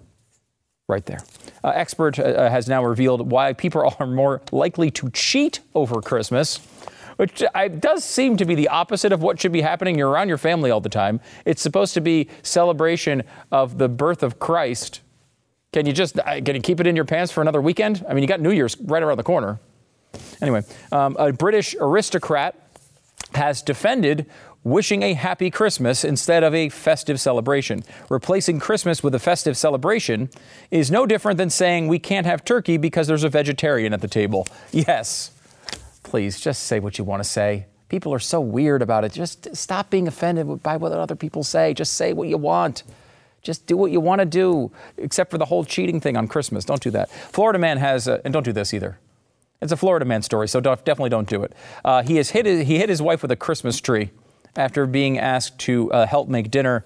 right 0.88 1.04
there. 1.04 1.20
Uh, 1.62 1.68
expert 1.68 2.18
uh, 2.18 2.48
has 2.48 2.68
now 2.68 2.84
revealed 2.84 3.30
why 3.30 3.52
people 3.52 3.94
are 4.00 4.06
more 4.06 4.40
likely 4.50 4.90
to 4.90 5.10
cheat 5.10 5.60
over 5.74 6.00
Christmas 6.00 6.60
which 7.16 7.42
uh, 7.52 7.66
does 7.66 8.04
seem 8.04 8.36
to 8.36 8.44
be 8.44 8.54
the 8.54 8.68
opposite 8.68 9.10
of 9.10 9.22
what 9.22 9.40
should 9.40 9.50
be 9.50 9.60
happening. 9.60 9.98
You're 9.98 10.08
around 10.08 10.28
your 10.28 10.38
family 10.38 10.70
all 10.70 10.80
the 10.80 10.88
time. 10.88 11.20
It's 11.44 11.60
supposed 11.60 11.92
to 11.94 12.00
be 12.00 12.28
celebration 12.42 13.24
of 13.50 13.76
the 13.76 13.88
birth 13.88 14.22
of 14.22 14.38
Christ. 14.38 15.00
Can 15.72 15.84
you 15.84 15.92
just 15.92 16.16
uh, 16.20 16.40
can 16.40 16.54
you 16.54 16.60
keep 16.60 16.78
it 16.78 16.86
in 16.86 16.94
your 16.94 17.04
pants 17.04 17.32
for 17.32 17.40
another 17.40 17.60
weekend? 17.60 18.04
I 18.08 18.14
mean, 18.14 18.22
you 18.22 18.28
got 18.28 18.40
New 18.40 18.52
Year's 18.52 18.76
right 18.80 19.02
around 19.02 19.16
the 19.16 19.24
corner. 19.24 19.58
Anyway, 20.40 20.62
um, 20.92 21.16
a 21.18 21.32
British 21.32 21.74
aristocrat 21.80 22.54
has 23.34 23.62
defended 23.62 24.26
wishing 24.64 25.02
a 25.02 25.14
happy 25.14 25.50
Christmas 25.50 26.04
instead 26.04 26.42
of 26.42 26.54
a 26.54 26.68
festive 26.68 27.20
celebration. 27.20 27.84
Replacing 28.08 28.60
Christmas 28.60 29.02
with 29.02 29.14
a 29.14 29.18
festive 29.18 29.56
celebration 29.56 30.30
is 30.70 30.90
no 30.90 31.06
different 31.06 31.38
than 31.38 31.50
saying 31.50 31.88
we 31.88 31.98
can't 31.98 32.26
have 32.26 32.44
turkey 32.44 32.76
because 32.76 33.06
there's 33.06 33.24
a 33.24 33.28
vegetarian 33.28 33.92
at 33.92 34.00
the 34.00 34.08
table. 34.08 34.46
Yes. 34.72 35.32
Please 36.02 36.40
just 36.40 36.64
say 36.64 36.78
what 36.78 36.98
you 36.98 37.04
want 37.04 37.22
to 37.22 37.28
say. 37.28 37.66
People 37.88 38.14
are 38.14 38.18
so 38.18 38.40
weird 38.40 38.80
about 38.80 39.04
it. 39.04 39.12
Just 39.12 39.54
stop 39.56 39.90
being 39.90 40.06
offended 40.06 40.62
by 40.62 40.76
what 40.76 40.92
other 40.92 41.16
people 41.16 41.42
say. 41.42 41.74
Just 41.74 41.94
say 41.94 42.12
what 42.12 42.28
you 42.28 42.38
want. 42.38 42.82
Just 43.42 43.66
do 43.66 43.76
what 43.76 43.90
you 43.90 44.00
want 44.00 44.20
to 44.20 44.24
do, 44.24 44.70
except 44.96 45.30
for 45.30 45.38
the 45.38 45.46
whole 45.46 45.64
cheating 45.64 46.00
thing 46.00 46.16
on 46.16 46.28
Christmas. 46.28 46.64
Don't 46.64 46.82
do 46.82 46.90
that. 46.90 47.10
Florida 47.10 47.58
man 47.58 47.78
has, 47.78 48.06
a, 48.06 48.20
and 48.24 48.32
don't 48.32 48.44
do 48.44 48.52
this 48.52 48.72
either. 48.72 48.98
It's 49.60 49.72
a 49.72 49.76
Florida 49.76 50.04
man 50.04 50.22
story, 50.22 50.48
so 50.48 50.60
definitely 50.60 51.10
don't 51.10 51.28
do 51.28 51.42
it. 51.42 51.52
Uh, 51.84 52.02
he 52.02 52.16
has 52.16 52.30
hit 52.30 52.46
he 52.46 52.78
hit 52.78 52.88
his 52.88 53.02
wife 53.02 53.22
with 53.22 53.32
a 53.32 53.36
Christmas 53.36 53.80
tree 53.80 54.10
after 54.58 54.86
being 54.86 55.18
asked 55.18 55.58
to 55.60 55.90
uh, 55.92 56.06
help 56.06 56.28
make 56.28 56.50
dinner. 56.50 56.84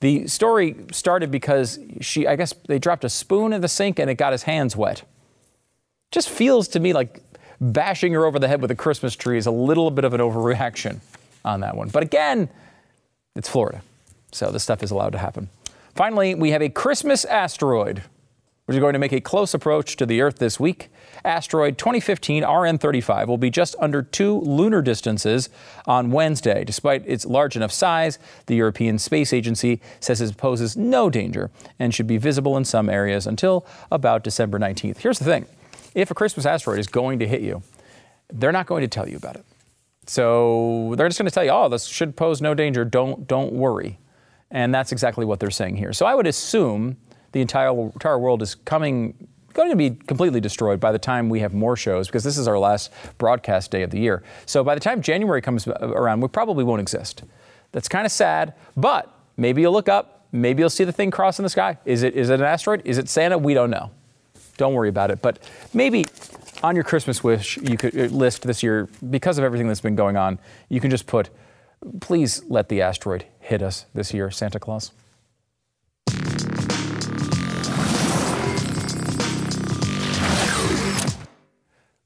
The 0.00 0.28
story 0.28 0.76
started 0.92 1.30
because 1.30 1.78
she, 2.00 2.26
I 2.26 2.36
guess, 2.36 2.54
they 2.68 2.78
dropped 2.78 3.04
a 3.04 3.08
spoon 3.08 3.52
in 3.52 3.62
the 3.62 3.68
sink 3.68 3.98
and 3.98 4.10
it 4.10 4.14
got 4.14 4.32
his 4.32 4.42
hands 4.44 4.76
wet. 4.76 5.02
Just 6.12 6.28
feels 6.28 6.68
to 6.68 6.80
me 6.80 6.92
like 6.92 7.22
bashing 7.60 8.12
her 8.12 8.26
over 8.26 8.38
the 8.38 8.46
head 8.48 8.60
with 8.60 8.70
a 8.70 8.74
Christmas 8.74 9.16
tree 9.16 9.38
is 9.38 9.46
a 9.46 9.50
little 9.50 9.90
bit 9.90 10.04
of 10.04 10.12
an 10.12 10.20
overreaction 10.20 11.00
on 11.44 11.60
that 11.60 11.76
one. 11.76 11.88
But 11.88 12.02
again, 12.02 12.50
it's 13.34 13.48
Florida, 13.48 13.80
so 14.32 14.50
this 14.50 14.62
stuff 14.62 14.82
is 14.82 14.90
allowed 14.90 15.12
to 15.12 15.18
happen. 15.18 15.48
Finally, 15.94 16.34
we 16.34 16.50
have 16.50 16.60
a 16.60 16.68
Christmas 16.68 17.24
asteroid, 17.24 18.02
which 18.66 18.76
is 18.76 18.80
going 18.80 18.92
to 18.92 18.98
make 18.98 19.12
a 19.12 19.20
close 19.20 19.54
approach 19.54 19.96
to 19.96 20.04
the 20.04 20.20
Earth 20.20 20.38
this 20.38 20.58
week. 20.58 20.90
Asteroid 21.24 21.78
2015 21.78 22.42
RN35 22.42 23.28
will 23.28 23.38
be 23.38 23.48
just 23.50 23.76
under 23.78 24.02
two 24.02 24.40
lunar 24.40 24.82
distances 24.82 25.48
on 25.86 26.10
Wednesday. 26.10 26.64
Despite 26.64 27.06
its 27.06 27.24
large 27.24 27.56
enough 27.56 27.72
size, 27.72 28.18
the 28.46 28.56
European 28.56 28.98
Space 28.98 29.32
Agency 29.32 29.80
says 30.00 30.20
it 30.20 30.36
poses 30.36 30.76
no 30.76 31.08
danger 31.08 31.50
and 31.78 31.94
should 31.94 32.08
be 32.08 32.18
visible 32.18 32.56
in 32.56 32.64
some 32.64 32.90
areas 32.90 33.26
until 33.26 33.64
about 33.90 34.24
December 34.24 34.58
19th. 34.58 34.98
Here's 34.98 35.20
the 35.20 35.24
thing 35.24 35.46
if 35.94 36.10
a 36.10 36.14
Christmas 36.14 36.44
asteroid 36.44 36.80
is 36.80 36.88
going 36.88 37.20
to 37.20 37.26
hit 37.26 37.42
you, 37.42 37.62
they're 38.32 38.52
not 38.52 38.66
going 38.66 38.82
to 38.82 38.88
tell 38.88 39.08
you 39.08 39.16
about 39.16 39.36
it. 39.36 39.44
So 40.08 40.94
they're 40.96 41.08
just 41.08 41.18
going 41.18 41.28
to 41.28 41.34
tell 41.34 41.44
you, 41.44 41.50
oh, 41.50 41.68
this 41.68 41.86
should 41.86 42.16
pose 42.16 42.42
no 42.42 42.52
danger. 42.52 42.84
Don't 42.84 43.28
don't 43.28 43.52
worry. 43.52 43.98
And 44.50 44.74
that's 44.74 44.92
exactly 44.92 45.24
what 45.24 45.40
they're 45.40 45.50
saying 45.50 45.76
here. 45.76 45.92
So 45.92 46.06
I 46.06 46.14
would 46.14 46.26
assume 46.26 46.96
the 47.36 47.42
entire 47.42 47.70
entire 47.70 48.18
world 48.18 48.40
is 48.40 48.54
coming 48.54 49.28
going 49.52 49.68
to 49.68 49.76
be 49.76 49.90
completely 49.90 50.40
destroyed 50.40 50.80
by 50.80 50.90
the 50.90 50.98
time 50.98 51.28
we 51.28 51.40
have 51.40 51.52
more 51.52 51.76
shows 51.76 52.08
because 52.08 52.24
this 52.24 52.38
is 52.38 52.48
our 52.48 52.58
last 52.58 52.90
broadcast 53.18 53.70
day 53.70 53.82
of 53.82 53.90
the 53.90 53.98
year. 53.98 54.22
So 54.46 54.64
by 54.64 54.74
the 54.74 54.80
time 54.80 55.02
January 55.02 55.42
comes 55.42 55.66
around, 55.66 56.20
we 56.20 56.28
probably 56.28 56.64
won't 56.64 56.80
exist. 56.80 57.24
That's 57.72 57.88
kind 57.88 58.06
of 58.06 58.12
sad, 58.12 58.54
but 58.74 59.14
maybe 59.36 59.60
you'll 59.60 59.74
look 59.74 59.88
up, 59.88 60.26
maybe 60.32 60.60
you'll 60.62 60.70
see 60.70 60.84
the 60.84 60.92
thing 60.92 61.10
cross 61.10 61.38
in 61.38 61.42
the 61.42 61.50
sky. 61.50 61.76
Is 61.84 62.02
it 62.02 62.14
is 62.14 62.30
it 62.30 62.40
an 62.40 62.46
asteroid? 62.46 62.80
Is 62.86 62.96
it 62.96 63.08
Santa? 63.08 63.36
We 63.36 63.52
don't 63.52 63.70
know. 63.70 63.90
Don't 64.56 64.72
worry 64.72 64.88
about 64.88 65.10
it. 65.10 65.20
But 65.20 65.38
maybe 65.74 66.06
on 66.62 66.74
your 66.74 66.84
Christmas 66.84 67.22
wish 67.22 67.58
you 67.58 67.76
could 67.76 67.94
uh, 67.98 68.04
list 68.04 68.44
this 68.44 68.62
year, 68.62 68.88
because 69.10 69.36
of 69.36 69.44
everything 69.44 69.68
that's 69.68 69.82
been 69.82 69.96
going 69.96 70.16
on, 70.16 70.38
you 70.70 70.80
can 70.80 70.90
just 70.90 71.06
put, 71.06 71.28
please 72.00 72.42
let 72.48 72.70
the 72.70 72.80
asteroid 72.80 73.26
hit 73.40 73.60
us 73.60 73.84
this 73.92 74.14
year, 74.14 74.30
Santa 74.30 74.58
Claus. 74.58 74.92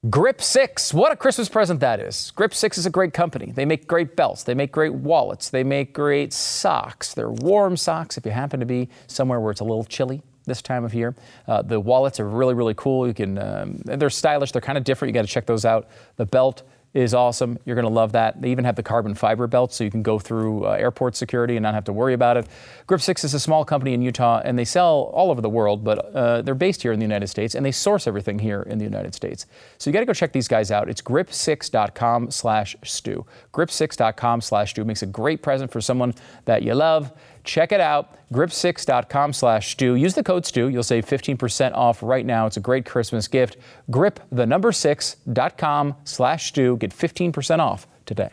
Grip 0.09 0.41
6, 0.41 0.95
what 0.95 1.11
a 1.11 1.15
Christmas 1.15 1.47
present 1.47 1.79
that 1.81 1.99
is. 1.99 2.31
Grip 2.31 2.55
6 2.55 2.79
is 2.79 2.87
a 2.87 2.89
great 2.89 3.13
company. 3.13 3.51
They 3.51 3.65
make 3.65 3.85
great 3.85 4.15
belts, 4.15 4.41
they 4.41 4.55
make 4.55 4.71
great 4.71 4.95
wallets, 4.95 5.51
they 5.51 5.63
make 5.63 5.93
great 5.93 6.33
socks. 6.33 7.13
They're 7.13 7.29
warm 7.29 7.77
socks 7.77 8.17
if 8.17 8.25
you 8.25 8.31
happen 8.31 8.59
to 8.61 8.65
be 8.65 8.89
somewhere 9.05 9.39
where 9.39 9.51
it's 9.51 9.61
a 9.61 9.63
little 9.63 9.83
chilly 9.83 10.23
this 10.45 10.59
time 10.63 10.83
of 10.85 10.95
year. 10.95 11.13
Uh, 11.47 11.61
the 11.61 11.79
wallets 11.79 12.19
are 12.19 12.27
really, 12.27 12.55
really 12.55 12.73
cool. 12.73 13.07
You 13.07 13.13
can, 13.13 13.37
um, 13.37 13.79
they're 13.85 14.09
stylish. 14.09 14.51
They're 14.51 14.59
kind 14.59 14.75
of 14.79 14.83
different. 14.83 15.09
You 15.09 15.13
got 15.13 15.27
to 15.27 15.31
check 15.31 15.45
those 15.45 15.65
out. 15.65 15.87
The 16.15 16.25
belt 16.25 16.63
is 16.93 17.13
awesome. 17.13 17.57
You're 17.63 17.75
going 17.75 17.87
to 17.87 17.93
love 17.93 18.11
that. 18.11 18.41
They 18.41 18.51
even 18.51 18.65
have 18.65 18.75
the 18.75 18.83
carbon 18.83 19.15
fiber 19.15 19.47
belt 19.47 19.73
so 19.73 19.83
you 19.83 19.91
can 19.91 20.03
go 20.03 20.19
through 20.19 20.65
uh, 20.65 20.71
airport 20.71 21.15
security 21.15 21.55
and 21.55 21.63
not 21.63 21.73
have 21.73 21.85
to 21.85 21.93
worry 21.93 22.13
about 22.13 22.35
it. 22.35 22.47
Grip 22.85 22.99
6 22.99 23.23
is 23.23 23.33
a 23.33 23.39
small 23.39 23.63
company 23.63 23.93
in 23.93 24.01
Utah 24.01 24.41
and 24.43 24.59
they 24.59 24.65
sell 24.65 25.09
all 25.13 25.31
over 25.31 25.39
the 25.39 25.49
world, 25.49 25.83
but 25.83 26.13
uh, 26.13 26.41
they're 26.41 26.53
based 26.53 26.81
here 26.81 26.91
in 26.91 26.99
the 26.99 27.05
United 27.05 27.27
States 27.27 27.55
and 27.55 27.65
they 27.65 27.71
source 27.71 28.07
everything 28.07 28.39
here 28.39 28.63
in 28.63 28.77
the 28.77 28.83
United 28.83 29.15
States. 29.15 29.45
So 29.77 29.89
you 29.89 29.93
got 29.93 30.01
to 30.01 30.05
go 30.05 30.13
check 30.13 30.33
these 30.33 30.49
guys 30.49 30.69
out. 30.69 30.89
It's 30.89 31.01
grip6.com 31.01 32.31
slash 32.31 32.75
Stu. 32.83 33.25
Grip6.com 33.53 34.41
slash 34.41 34.71
Stu 34.71 34.83
makes 34.83 35.01
a 35.01 35.07
great 35.07 35.41
present 35.41 35.71
for 35.71 35.79
someone 35.79 36.13
that 36.45 36.63
you 36.63 36.75
love. 36.75 37.13
Check 37.43 37.71
it 37.71 37.81
out, 37.81 38.15
grip6.com 38.31 39.33
slash 39.33 39.71
Stu. 39.71 39.95
Use 39.95 40.13
the 40.13 40.23
code 40.23 40.45
Stu. 40.45 40.69
You'll 40.69 40.83
save 40.83 41.05
15% 41.05 41.73
off 41.73 42.03
right 42.03 42.25
now. 42.25 42.45
It's 42.45 42.57
a 42.57 42.61
great 42.61 42.85
Christmas 42.85 43.27
gift. 43.27 43.57
Grip 43.89 44.19
the 44.31 44.45
number 44.45 44.71
6.com 44.71 45.95
slash 46.03 46.49
Stu. 46.49 46.77
Get 46.77 46.91
15% 46.91 47.59
off 47.59 47.87
today. 48.05 48.31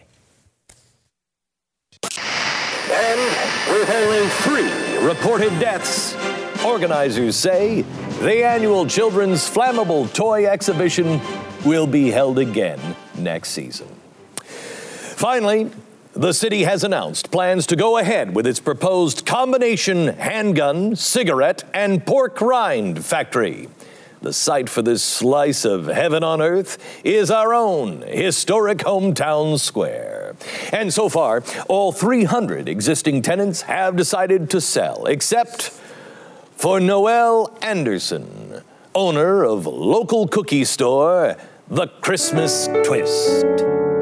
And 2.91 3.21
with 3.73 3.91
only 3.91 4.29
three 4.29 5.07
reported 5.07 5.51
deaths, 5.59 6.17
organizers 6.65 7.37
say 7.37 7.83
the 8.21 8.45
annual 8.45 8.87
Children's 8.87 9.49
Flammable 9.49 10.13
Toy 10.13 10.47
Exhibition 10.47 11.21
will 11.65 11.87
be 11.87 12.11
held 12.11 12.39
again 12.39 12.81
next 13.17 13.51
season. 13.51 13.89
Finally, 14.37 15.71
the 16.19 16.33
city 16.33 16.65
has 16.65 16.83
announced 16.83 17.31
plans 17.31 17.65
to 17.65 17.77
go 17.77 17.97
ahead 17.97 18.35
with 18.35 18.45
its 18.45 18.59
proposed 18.59 19.25
combination 19.25 20.09
handgun, 20.09 20.97
cigarette, 20.97 21.63
and 21.73 22.05
pork 22.05 22.41
rind 22.41 23.05
factory. 23.05 23.69
The 24.21 24.33
site 24.33 24.69
for 24.69 24.83
this 24.83 25.01
slice 25.01 25.65
of 25.65 25.87
heaven 25.87 26.25
on 26.25 26.43
earth 26.43 27.01
is 27.05 27.31
our 27.31 27.55
own 27.55 28.03
historic 28.03 28.79
hometown 28.79 29.61
square. 29.61 30.35
And 30.73 30.93
so 30.93 31.09
far, 31.09 31.45
all 31.69 31.93
300 31.93 32.69
existing 32.69 33.23
tenants 33.23 33.63
have 33.63 33.95
decided 33.95 34.51
to 34.51 34.61
sell, 34.61 35.07
except 35.07 35.71
for 36.57 36.81
Noel 36.81 37.57
Anderson, 37.63 38.63
owner 38.93 39.45
of 39.45 39.67
local 39.67 40.27
cookie 40.27 40.65
store, 40.65 41.37
The 41.69 41.87
Christmas 41.87 42.67
Twist. 42.85 43.98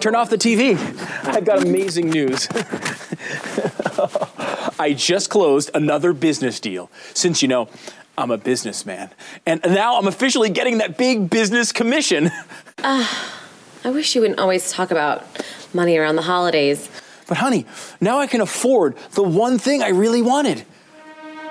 Turn 0.00 0.14
off 0.14 0.30
the 0.30 0.38
TV. 0.38 0.76
I've 1.24 1.44
got 1.44 1.62
amazing 1.62 2.10
news. 2.10 2.48
I 4.78 4.94
just 4.96 5.28
closed 5.30 5.70
another 5.74 6.12
business 6.12 6.58
deal. 6.58 6.90
Since 7.12 7.42
you 7.42 7.48
know, 7.48 7.68
I'm 8.16 8.30
a 8.30 8.38
businessman. 8.38 9.10
And 9.46 9.60
now 9.62 9.98
I'm 9.98 10.06
officially 10.06 10.48
getting 10.50 10.78
that 10.78 10.96
big 10.96 11.28
business 11.30 11.72
commission. 11.72 12.30
Uh, 12.78 13.06
I 13.84 13.90
wish 13.90 14.14
you 14.14 14.20
wouldn't 14.20 14.40
always 14.40 14.70
talk 14.70 14.90
about 14.90 15.24
money 15.72 15.96
around 15.96 16.16
the 16.16 16.22
holidays. 16.22 16.90
But 17.28 17.38
honey, 17.38 17.64
now 18.00 18.18
I 18.18 18.26
can 18.26 18.40
afford 18.40 18.96
the 19.12 19.22
one 19.22 19.58
thing 19.58 19.82
I 19.82 19.88
really 19.88 20.20
wanted. 20.20 20.64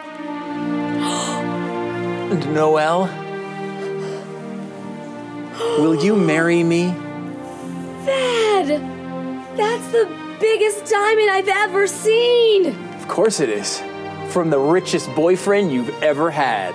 and 2.32 2.54
Noel, 2.54 3.06
will 5.80 6.04
you 6.04 6.16
marry 6.16 6.64
me? 6.64 6.94
That's 9.60 9.92
the 9.92 10.06
biggest 10.40 10.86
diamond 10.86 11.30
I've 11.30 11.50
ever 11.50 11.86
seen! 11.86 12.68
Of 12.96 13.10
course 13.10 13.42
it 13.42 13.50
is. 13.50 13.80
From 14.30 14.50
the 14.50 14.58
richest 14.58 15.14
boyfriend 15.16 15.70
you've 15.70 15.90
ever 16.02 16.32
had. 16.32 16.72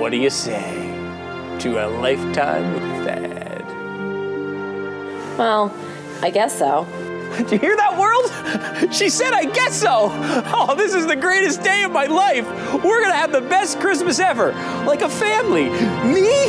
What 0.00 0.10
do 0.10 0.16
you 0.16 0.30
say 0.30 0.72
to 1.58 1.84
a 1.84 1.86
lifetime 2.00 2.72
with 2.72 2.82
Thad? 3.04 3.66
Well, 5.36 5.70
I 6.22 6.30
guess 6.30 6.58
so. 6.58 6.86
Did 7.36 7.52
you 7.52 7.58
hear 7.58 7.76
that, 7.76 7.98
world? 7.98 8.92
She 8.94 9.10
said, 9.10 9.34
I 9.34 9.44
guess 9.44 9.78
so. 9.78 10.08
Oh, 10.10 10.74
this 10.74 10.94
is 10.94 11.06
the 11.06 11.16
greatest 11.16 11.62
day 11.62 11.82
of 11.82 11.92
my 11.92 12.06
life. 12.06 12.46
We're 12.72 13.00
going 13.00 13.12
to 13.12 13.18
have 13.18 13.32
the 13.32 13.42
best 13.42 13.80
Christmas 13.80 14.18
ever. 14.18 14.52
Like 14.86 15.02
a 15.02 15.10
family. 15.10 15.68
Me, 16.10 16.46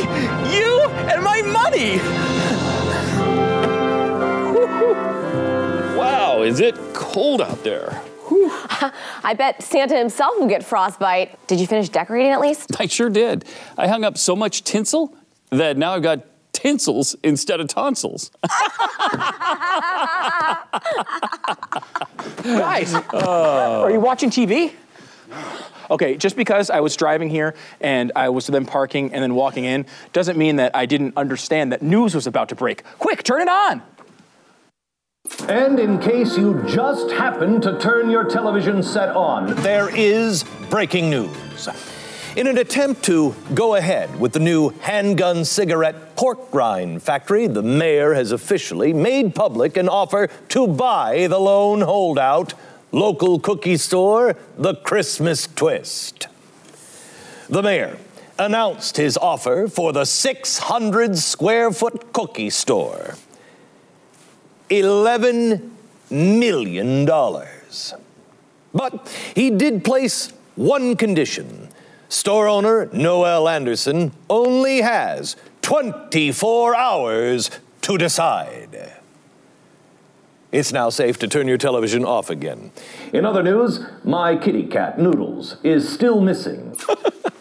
you, 0.56 0.80
and 1.10 1.22
my 1.22 1.42
money. 1.42 2.33
Wow, 6.04 6.42
is 6.42 6.60
it 6.60 6.76
cold 6.92 7.40
out 7.40 7.64
there? 7.64 8.02
I 8.30 9.34
bet 9.36 9.62
Santa 9.62 9.96
himself 9.96 10.38
will 10.38 10.48
get 10.48 10.62
frostbite. 10.62 11.46
Did 11.46 11.60
you 11.60 11.66
finish 11.66 11.88
decorating 11.88 12.30
at 12.30 12.40
least? 12.40 12.78
I 12.78 12.86
sure 12.86 13.08
did. 13.08 13.46
I 13.78 13.88
hung 13.88 14.04
up 14.04 14.18
so 14.18 14.36
much 14.36 14.64
tinsel 14.64 15.16
that 15.50 15.78
now 15.78 15.92
I've 15.92 16.02
got 16.02 16.26
tinsels 16.52 17.16
instead 17.22 17.60
of 17.60 17.68
tonsils. 17.68 18.30
Guys, 22.42 22.94
oh. 23.12 23.82
are 23.84 23.90
you 23.90 24.00
watching 24.00 24.28
TV? 24.28 24.72
Okay, 25.90 26.16
just 26.16 26.36
because 26.36 26.70
I 26.70 26.80
was 26.80 26.96
driving 26.96 27.28
here 27.30 27.54
and 27.80 28.12
I 28.16 28.28
was 28.28 28.46
then 28.46 28.66
parking 28.66 29.12
and 29.12 29.22
then 29.22 29.34
walking 29.34 29.64
in 29.64 29.86
doesn't 30.12 30.36
mean 30.36 30.56
that 30.56 30.74
I 30.74 30.86
didn't 30.86 31.16
understand 31.16 31.72
that 31.72 31.82
news 31.82 32.14
was 32.14 32.26
about 32.26 32.48
to 32.50 32.54
break. 32.54 32.84
Quick, 32.98 33.22
turn 33.22 33.42
it 33.42 33.48
on. 33.48 33.82
And 35.48 35.78
in 35.78 35.98
case 35.98 36.38
you 36.38 36.62
just 36.66 37.10
happened 37.10 37.62
to 37.64 37.78
turn 37.78 38.08
your 38.08 38.24
television 38.24 38.82
set 38.82 39.10
on, 39.10 39.54
there 39.56 39.94
is 39.94 40.42
breaking 40.70 41.10
news. 41.10 41.68
In 42.36 42.46
an 42.46 42.56
attempt 42.56 43.04
to 43.04 43.34
go 43.54 43.74
ahead 43.74 44.18
with 44.18 44.32
the 44.32 44.38
new 44.38 44.70
handgun 44.80 45.44
cigarette 45.44 46.16
pork 46.16 46.52
rind 46.52 47.02
factory, 47.02 47.46
the 47.46 47.62
mayor 47.62 48.14
has 48.14 48.32
officially 48.32 48.92
made 48.94 49.34
public 49.34 49.76
an 49.76 49.88
offer 49.88 50.28
to 50.48 50.66
buy 50.66 51.26
the 51.26 51.38
lone 51.38 51.82
holdout, 51.82 52.54
local 52.90 53.38
cookie 53.38 53.76
store, 53.76 54.36
The 54.56 54.76
Christmas 54.76 55.46
Twist. 55.46 56.26
The 57.50 57.62
mayor 57.62 57.98
announced 58.38 58.96
his 58.96 59.16
offer 59.18 59.68
for 59.68 59.92
the 59.92 60.06
600 60.06 61.18
square 61.18 61.70
foot 61.70 62.12
cookie 62.12 62.50
store. 62.50 63.14
$11 64.70 65.70
million. 66.10 67.04
But 68.72 69.12
he 69.34 69.50
did 69.50 69.84
place 69.84 70.32
one 70.56 70.96
condition. 70.96 71.68
Store 72.08 72.48
owner 72.48 72.88
Noel 72.92 73.48
Anderson 73.48 74.12
only 74.30 74.82
has 74.82 75.36
24 75.62 76.76
hours 76.76 77.50
to 77.82 77.98
decide. 77.98 78.92
It's 80.52 80.72
now 80.72 80.88
safe 80.88 81.18
to 81.18 81.26
turn 81.26 81.48
your 81.48 81.58
television 81.58 82.04
off 82.04 82.30
again. 82.30 82.70
In 83.12 83.26
other 83.26 83.42
news, 83.42 83.80
my 84.04 84.36
kitty 84.36 84.66
cat, 84.66 85.00
Noodles, 85.00 85.56
is 85.64 85.88
still 85.92 86.20
missing. 86.20 86.76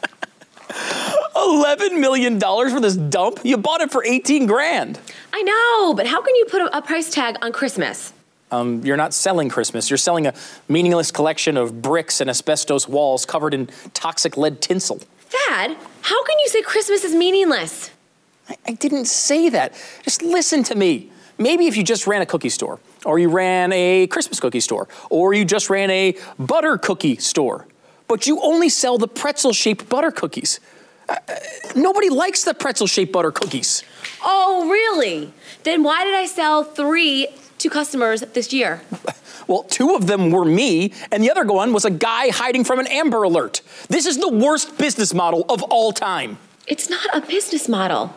$11 1.53 1.99
million 1.99 2.39
for 2.39 2.79
this 2.79 2.95
dump? 2.95 3.39
You 3.43 3.57
bought 3.57 3.81
it 3.81 3.91
for 3.91 4.03
18 4.03 4.45
grand. 4.45 4.99
I 5.31 5.41
know, 5.43 5.93
but 5.93 6.07
how 6.07 6.21
can 6.21 6.35
you 6.35 6.45
put 6.45 6.61
a, 6.61 6.77
a 6.77 6.81
price 6.81 7.09
tag 7.09 7.37
on 7.41 7.51
Christmas? 7.51 8.13
Um, 8.51 8.81
you're 8.83 8.97
not 8.97 9.13
selling 9.13 9.49
Christmas. 9.49 9.89
You're 9.89 9.97
selling 9.97 10.27
a 10.27 10.33
meaningless 10.69 11.11
collection 11.11 11.57
of 11.57 11.81
bricks 11.81 12.21
and 12.21 12.29
asbestos 12.29 12.87
walls 12.87 13.25
covered 13.25 13.53
in 13.53 13.67
toxic 13.93 14.37
lead 14.37 14.61
tinsel. 14.61 14.99
Thad, 15.19 15.75
how 16.01 16.23
can 16.23 16.39
you 16.39 16.47
say 16.47 16.61
Christmas 16.61 17.03
is 17.03 17.15
meaningless? 17.15 17.89
I, 18.47 18.57
I 18.67 18.73
didn't 18.73 19.05
say 19.05 19.49
that. 19.49 19.73
Just 20.03 20.21
listen 20.21 20.63
to 20.65 20.75
me. 20.75 21.09
Maybe 21.39 21.65
if 21.65 21.75
you 21.75 21.83
just 21.83 22.05
ran 22.05 22.21
a 22.21 22.27
cookie 22.27 22.49
store, 22.49 22.79
or 23.05 23.17
you 23.17 23.29
ran 23.29 23.73
a 23.73 24.05
Christmas 24.07 24.39
cookie 24.39 24.59
store, 24.59 24.87
or 25.09 25.33
you 25.33 25.45
just 25.45 25.69
ran 25.69 25.89
a 25.89 26.15
butter 26.37 26.77
cookie 26.77 27.17
store, 27.17 27.65
but 28.07 28.27
you 28.27 28.39
only 28.41 28.69
sell 28.69 28.99
the 28.99 29.07
pretzel 29.07 29.51
shaped 29.51 29.89
butter 29.89 30.11
cookies. 30.11 30.59
Uh, 31.09 31.17
nobody 31.75 32.09
likes 32.09 32.43
the 32.43 32.53
pretzel 32.53 32.87
shaped 32.87 33.11
butter 33.11 33.31
cookies. 33.31 33.83
Oh, 34.23 34.69
really? 34.69 35.33
Then 35.63 35.83
why 35.83 36.03
did 36.03 36.13
I 36.13 36.25
sell 36.25 36.63
three 36.63 37.27
to 37.59 37.69
customers 37.69 38.21
this 38.21 38.53
year? 38.53 38.81
Well, 39.45 39.63
two 39.63 39.93
of 39.93 40.07
them 40.07 40.31
were 40.31 40.45
me, 40.45 40.93
and 41.11 41.21
the 41.21 41.29
other 41.29 41.43
one 41.43 41.73
was 41.73 41.83
a 41.83 41.89
guy 41.89 42.29
hiding 42.29 42.63
from 42.63 42.79
an 42.79 42.87
Amber 42.87 43.23
Alert. 43.23 43.59
This 43.89 44.05
is 44.05 44.17
the 44.17 44.29
worst 44.29 44.77
business 44.77 45.13
model 45.13 45.45
of 45.49 45.61
all 45.63 45.91
time. 45.91 46.37
It's 46.65 46.89
not 46.89 47.05
a 47.13 47.19
business 47.19 47.67
model. 47.67 48.15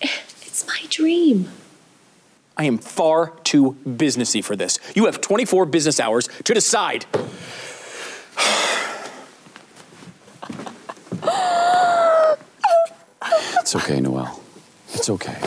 It's 0.00 0.64
my 0.68 0.86
dream. 0.88 1.50
I 2.56 2.62
am 2.62 2.78
far 2.78 3.32
too 3.42 3.76
businessy 3.84 4.44
for 4.44 4.54
this. 4.54 4.78
You 4.94 5.06
have 5.06 5.20
24 5.20 5.66
business 5.66 5.98
hours 5.98 6.28
to 6.44 6.54
decide. 6.54 7.06
It's 13.60 13.76
okay, 13.76 14.00
Noel. 14.00 14.42
It's 14.94 15.08
okay. 15.10 15.38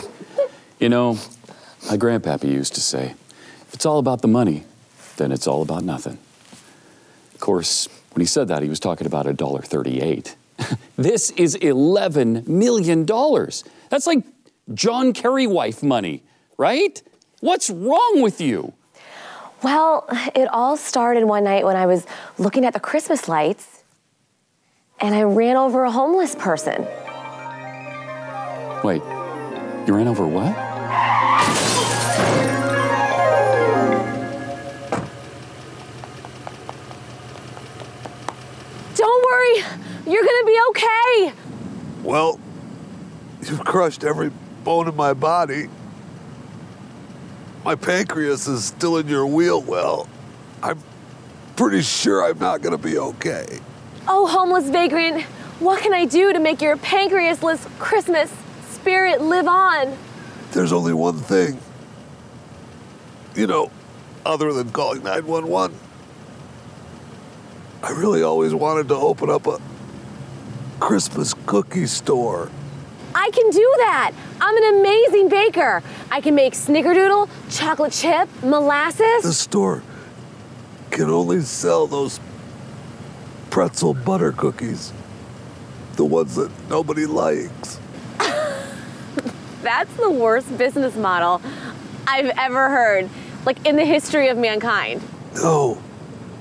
You 0.80 0.88
know, 0.88 1.18
my 1.90 1.96
grandpappy 1.96 2.44
used 2.44 2.74
to 2.74 2.80
say, 2.80 3.14
if 3.62 3.74
it's 3.74 3.84
all 3.84 3.98
about 3.98 4.22
the 4.22 4.28
money, 4.28 4.64
then 5.16 5.32
it's 5.32 5.46
all 5.46 5.62
about 5.62 5.84
nothing. 5.84 6.18
Of 7.34 7.40
course, 7.40 7.88
when 8.12 8.20
he 8.20 8.26
said 8.26 8.48
that, 8.48 8.62
he 8.62 8.68
was 8.68 8.80
talking 8.80 9.06
about 9.06 9.26
a 9.26 9.32
dollar 9.32 9.60
thirty-eight. 9.62 10.36
this 10.96 11.30
is 11.30 11.56
$11 11.56 12.46
million. 12.46 13.04
That's 13.04 14.06
like 14.06 14.24
John 14.72 15.12
Kerry 15.12 15.46
wife 15.46 15.82
money, 15.82 16.22
right? 16.56 17.02
What's 17.40 17.68
wrong 17.68 18.22
with 18.22 18.40
you? 18.40 18.72
Well, 19.62 20.06
it 20.34 20.46
all 20.48 20.76
started 20.76 21.24
one 21.24 21.44
night 21.44 21.64
when 21.64 21.76
I 21.76 21.86
was 21.86 22.06
looking 22.38 22.64
at 22.64 22.72
the 22.72 22.80
Christmas 22.80 23.28
lights 23.28 23.82
and 25.00 25.14
I 25.14 25.22
ran 25.22 25.56
over 25.56 25.84
a 25.84 25.90
homeless 25.90 26.34
person. 26.34 26.86
Wait, 28.84 29.00
you 29.86 29.94
ran 29.96 30.06
over 30.06 30.26
what? 30.26 30.54
Don't 38.94 39.24
worry, 39.24 39.64
you're 40.06 40.22
gonna 40.22 40.44
be 40.44 40.60
okay. 40.68 41.32
Well, 42.02 42.38
you've 43.46 43.64
crushed 43.64 44.04
every 44.04 44.30
bone 44.64 44.86
in 44.86 44.94
my 44.94 45.14
body. 45.14 45.70
My 47.64 47.76
pancreas 47.76 48.46
is 48.46 48.66
still 48.66 48.98
in 48.98 49.08
your 49.08 49.26
wheel 49.26 49.62
well. 49.62 50.06
I'm 50.62 50.78
pretty 51.56 51.80
sure 51.80 52.22
I'm 52.22 52.38
not 52.38 52.60
gonna 52.60 52.76
be 52.76 52.98
okay. 52.98 53.46
Oh, 54.06 54.26
homeless 54.26 54.68
vagrant, 54.68 55.22
what 55.58 55.80
can 55.80 55.94
I 55.94 56.04
do 56.04 56.34
to 56.34 56.38
make 56.38 56.60
your 56.60 56.76
pancreasless 56.76 57.66
Christmas 57.78 58.30
spirit 58.84 59.22
live 59.22 59.48
on? 59.48 59.96
There's 60.52 60.70
only 60.70 60.92
one 60.92 61.16
thing. 61.16 61.58
You 63.34 63.46
know, 63.46 63.70
other 64.26 64.52
than 64.52 64.72
calling 64.72 65.02
911. 65.02 65.74
I 67.82 67.90
really 67.92 68.22
always 68.22 68.52
wanted 68.52 68.88
to 68.88 68.94
open 68.94 69.30
up 69.30 69.46
a 69.46 69.58
Christmas 70.80 71.32
cookie 71.46 71.86
store. 71.86 72.50
I 73.14 73.30
can 73.30 73.48
do 73.48 73.74
that. 73.78 74.12
I'm 74.38 74.54
an 74.54 74.80
amazing 74.80 75.30
baker. 75.30 75.82
I 76.10 76.20
can 76.20 76.34
make 76.34 76.52
snickerdoodle, 76.52 77.30
chocolate 77.48 77.92
chip, 77.92 78.28
molasses. 78.42 79.22
The 79.22 79.32
store 79.32 79.82
can 80.90 81.08
only 81.08 81.40
sell 81.40 81.86
those 81.86 82.20
pretzel 83.48 83.94
butter 83.94 84.32
cookies. 84.32 84.92
The 85.94 86.04
ones 86.04 86.34
that 86.34 86.50
nobody 86.68 87.06
likes. 87.06 87.80
That's 89.64 89.96
the 89.96 90.10
worst 90.10 90.56
business 90.58 90.94
model 90.94 91.40
I've 92.06 92.30
ever 92.36 92.68
heard, 92.68 93.08
like 93.46 93.66
in 93.66 93.76
the 93.76 93.84
history 93.86 94.28
of 94.28 94.36
mankind. 94.36 95.02
No, 95.36 95.82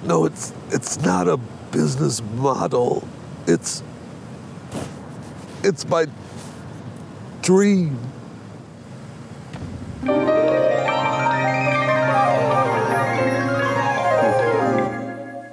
no, 0.03 0.25
it's 0.25 0.51
it's 0.71 0.99
not 0.99 1.29
a 1.29 1.37
business 1.71 2.21
model. 2.35 3.07
It's 3.47 3.81
it's 5.63 5.87
my 5.87 6.07
dream. 7.41 7.97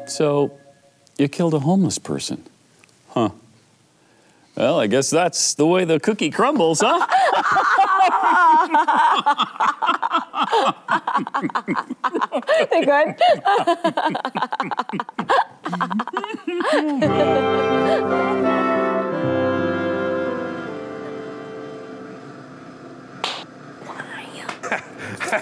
So, 0.06 0.58
you 1.18 1.28
killed 1.28 1.54
a 1.54 1.60
homeless 1.60 1.98
person. 1.98 2.44
Huh. 3.10 3.30
Well, 4.56 4.80
I 4.80 4.88
guess 4.88 5.10
that's 5.10 5.54
the 5.54 5.66
way 5.66 5.84
the 5.84 6.00
cookie 6.00 6.30
crumbles, 6.30 6.82
huh? 6.84 6.98
they 12.70 12.84
good? 12.84 13.14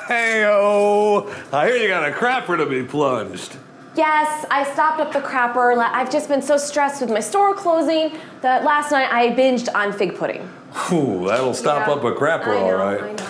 Hey, 0.07 0.45
oh, 0.47 1.35
I 1.53 1.67
hear 1.67 1.77
you 1.77 1.89
got 1.89 2.07
a 2.07 2.13
crapper 2.13 2.59
to 2.59 2.67
be 2.67 2.83
plunged. 2.83 3.57
Yes, 3.99 4.46
I 4.49 4.62
stopped 4.62 5.01
up 5.01 5.12
the 5.12 5.18
crapper. 5.18 5.76
I've 5.76 6.09
just 6.09 6.28
been 6.28 6.40
so 6.40 6.57
stressed 6.57 7.01
with 7.01 7.11
my 7.11 7.18
store 7.18 7.53
closing 7.53 8.16
that 8.42 8.62
last 8.62 8.92
night 8.92 9.12
I 9.12 9.30
binged 9.30 9.68
on 9.74 9.92
fig 9.92 10.16
pudding. 10.16 10.42
Whew, 10.86 11.26
that'll 11.26 11.53
stop 11.53 11.88
Yeah. 11.88 11.94
up 11.94 12.05
a 12.05 12.12
crapper, 12.12 12.46
know, 12.46 12.76
right. 12.76 13.20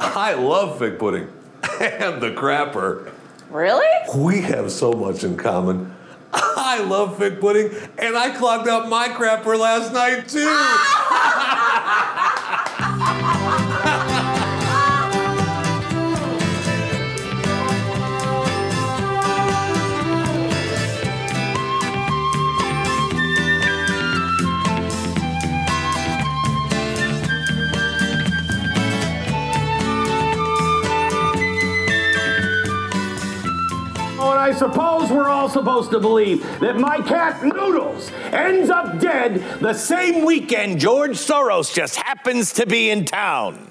I. 0.00 0.30
I 0.30 0.32
love 0.32 0.78
fig 0.78 0.98
pudding 0.98 1.28
and 1.80 2.22
the 2.22 2.30
crapper. 2.30 3.10
Really? 3.50 3.86
We 4.16 4.40
have 4.40 4.72
so 4.72 4.94
much 4.94 5.22
in 5.22 5.36
common. 5.36 5.94
I 6.32 6.82
love 6.82 7.18
fig 7.18 7.38
pudding, 7.38 7.70
and 7.98 8.16
I 8.16 8.30
clogged 8.30 8.68
up 8.68 8.88
my 8.88 9.08
crapper 9.08 9.58
last 9.58 9.92
night 9.92 10.28
too. 10.28 10.46
Suppose 34.66 35.12
we're 35.12 35.28
all 35.28 35.48
supposed 35.48 35.92
to 35.92 36.00
believe 36.00 36.42
that 36.58 36.76
my 36.76 37.00
cat 37.00 37.40
Noodles 37.40 38.10
ends 38.32 38.68
up 38.68 38.98
dead 38.98 39.36
the 39.60 39.72
same 39.72 40.24
weekend 40.24 40.80
George 40.80 41.12
Soros 41.12 41.72
just 41.72 41.94
happens 41.94 42.52
to 42.54 42.66
be 42.66 42.90
in 42.90 43.04
town. 43.04 43.70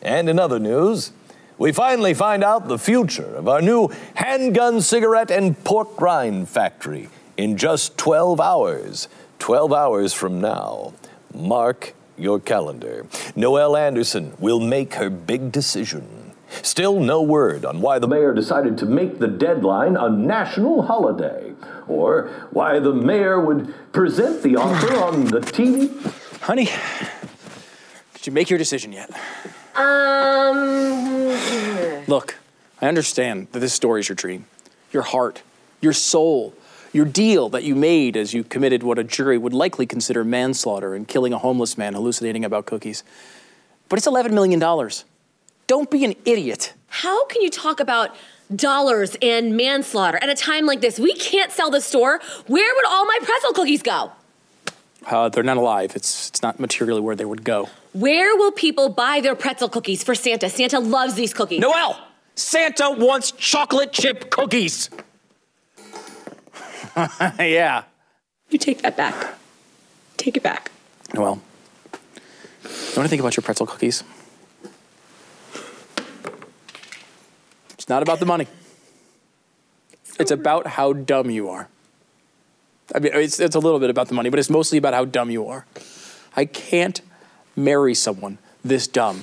And 0.00 0.28
in 0.28 0.38
other 0.38 0.60
news, 0.60 1.10
we 1.58 1.72
finally 1.72 2.14
find 2.14 2.44
out 2.44 2.68
the 2.68 2.78
future 2.78 3.34
of 3.34 3.48
our 3.48 3.60
new 3.60 3.88
handgun, 4.14 4.80
cigarette, 4.80 5.32
and 5.32 5.62
pork 5.64 6.00
rind 6.00 6.48
factory 6.48 7.08
in 7.36 7.56
just 7.56 7.98
12 7.98 8.40
hours. 8.40 9.08
12 9.40 9.72
hours 9.72 10.12
from 10.12 10.40
now. 10.40 10.92
Mark 11.34 11.94
your 12.16 12.38
calendar. 12.38 13.06
Noel 13.34 13.76
Anderson 13.76 14.34
will 14.38 14.60
make 14.60 14.94
her 14.94 15.10
big 15.10 15.50
decision. 15.50 16.23
Still 16.62 17.00
no 17.00 17.22
word 17.22 17.64
on 17.64 17.80
why 17.80 17.98
the 17.98 18.08
mayor 18.08 18.32
decided 18.32 18.78
to 18.78 18.86
make 18.86 19.18
the 19.18 19.28
deadline 19.28 19.96
a 19.96 20.08
national 20.08 20.82
holiday, 20.82 21.52
or 21.88 22.28
why 22.50 22.78
the 22.78 22.92
mayor 22.92 23.40
would 23.40 23.74
present 23.92 24.42
the 24.42 24.56
offer 24.56 24.94
on 25.04 25.26
the 25.26 25.40
TV. 25.40 25.90
Honey, 26.40 26.68
did 28.14 28.26
you 28.26 28.32
make 28.32 28.50
your 28.50 28.58
decision 28.58 28.92
yet? 28.92 29.10
Um. 29.76 31.34
Look, 32.06 32.36
I 32.80 32.86
understand 32.88 33.48
that 33.52 33.60
this 33.60 33.72
story 33.72 34.00
is 34.00 34.08
your 34.08 34.16
dream, 34.16 34.46
your 34.92 35.02
heart, 35.02 35.42
your 35.80 35.92
soul, 35.92 36.54
your 36.92 37.04
deal 37.04 37.48
that 37.48 37.64
you 37.64 37.74
made 37.74 38.16
as 38.16 38.32
you 38.32 38.44
committed 38.44 38.82
what 38.82 38.98
a 38.98 39.04
jury 39.04 39.36
would 39.36 39.52
likely 39.52 39.84
consider 39.84 40.22
manslaughter 40.22 40.94
and 40.94 41.08
killing 41.08 41.32
a 41.32 41.38
homeless 41.38 41.76
man 41.76 41.94
hallucinating 41.94 42.44
about 42.44 42.66
cookies. 42.66 43.02
But 43.88 43.98
it's 43.98 44.06
$11 44.06 44.30
million. 44.32 44.60
Don't 45.66 45.90
be 45.90 46.04
an 46.04 46.14
idiot. 46.24 46.74
How 46.88 47.26
can 47.26 47.42
you 47.42 47.50
talk 47.50 47.80
about 47.80 48.14
dollars 48.54 49.16
and 49.22 49.56
manslaughter 49.56 50.18
at 50.22 50.28
a 50.28 50.34
time 50.34 50.66
like 50.66 50.80
this? 50.80 50.98
We 50.98 51.14
can't 51.14 51.50
sell 51.50 51.70
the 51.70 51.80
store. 51.80 52.20
Where 52.46 52.74
would 52.74 52.86
all 52.86 53.04
my 53.06 53.18
pretzel 53.22 53.52
cookies 53.52 53.82
go? 53.82 54.12
Uh, 55.06 55.28
they're 55.28 55.42
not 55.42 55.56
alive. 55.56 55.96
It's, 55.96 56.28
it's 56.28 56.42
not 56.42 56.58
materially 56.60 57.00
where 57.00 57.16
they 57.16 57.24
would 57.24 57.44
go. 57.44 57.68
Where 57.92 58.36
will 58.36 58.52
people 58.52 58.88
buy 58.88 59.20
their 59.20 59.34
pretzel 59.34 59.68
cookies 59.68 60.02
for 60.02 60.14
Santa? 60.14 60.48
Santa 60.48 60.80
loves 60.80 61.14
these 61.14 61.34
cookies. 61.34 61.60
Noel! 61.60 61.98
Santa 62.36 62.90
wants 62.90 63.30
chocolate 63.32 63.92
chip 63.92 64.30
cookies. 64.30 64.90
yeah. 67.38 67.84
You 68.50 68.58
take 68.58 68.82
that 68.82 68.96
back. 68.96 69.34
Take 70.16 70.36
it 70.36 70.42
back. 70.42 70.70
Noel, 71.12 71.40
you 72.64 72.70
want 72.96 73.04
to 73.04 73.08
think 73.08 73.20
about 73.20 73.36
your 73.36 73.42
pretzel 73.42 73.66
cookies? 73.66 74.02
It's 77.84 77.90
not 77.90 78.02
about 78.02 78.18
the 78.18 78.24
money. 78.24 78.46
It's 80.18 80.30
about 80.30 80.66
how 80.66 80.94
dumb 80.94 81.28
you 81.28 81.50
are. 81.50 81.68
I 82.94 82.98
mean, 82.98 83.12
it's, 83.12 83.38
it's 83.38 83.54
a 83.54 83.58
little 83.58 83.78
bit 83.78 83.90
about 83.90 84.08
the 84.08 84.14
money, 84.14 84.30
but 84.30 84.38
it's 84.38 84.48
mostly 84.48 84.78
about 84.78 84.94
how 84.94 85.04
dumb 85.04 85.30
you 85.30 85.46
are. 85.48 85.66
I 86.34 86.46
can't 86.46 87.02
marry 87.54 87.94
someone 87.94 88.38
this 88.64 88.88
dumb 88.88 89.22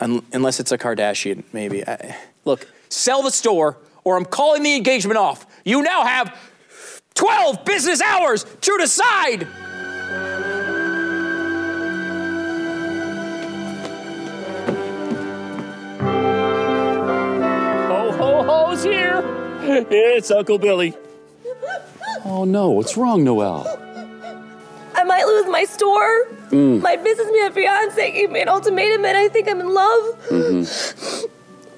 un- 0.00 0.26
unless 0.32 0.58
it's 0.58 0.72
a 0.72 0.78
Kardashian, 0.78 1.44
maybe. 1.52 1.86
I, 1.86 2.16
look, 2.44 2.66
sell 2.88 3.22
the 3.22 3.30
store 3.30 3.76
or 4.02 4.16
I'm 4.16 4.24
calling 4.24 4.64
the 4.64 4.74
engagement 4.74 5.18
off. 5.18 5.46
You 5.64 5.82
now 5.82 6.04
have 6.06 6.36
12 7.14 7.64
business 7.64 8.00
hours 8.00 8.46
to 8.62 8.78
decide. 8.78 9.46
It's 19.90 20.30
Uncle 20.30 20.58
Billy. 20.58 20.94
Oh 22.24 22.44
no, 22.44 22.70
what's 22.70 22.96
wrong, 22.96 23.22
Noel? 23.22 23.66
I 24.94 25.04
might 25.04 25.26
lose 25.26 25.46
my 25.46 25.64
store. 25.64 26.26
Mm. 26.50 26.80
My 26.80 26.96
businessman 26.96 27.52
fiance 27.52 28.10
gave 28.12 28.30
me 28.30 28.40
an 28.40 28.48
ultimatum, 28.48 29.04
and 29.04 29.16
I 29.16 29.28
think 29.28 29.46
I'm 29.48 29.60
in 29.60 29.68
love 29.72 30.14
hmm 30.28 30.60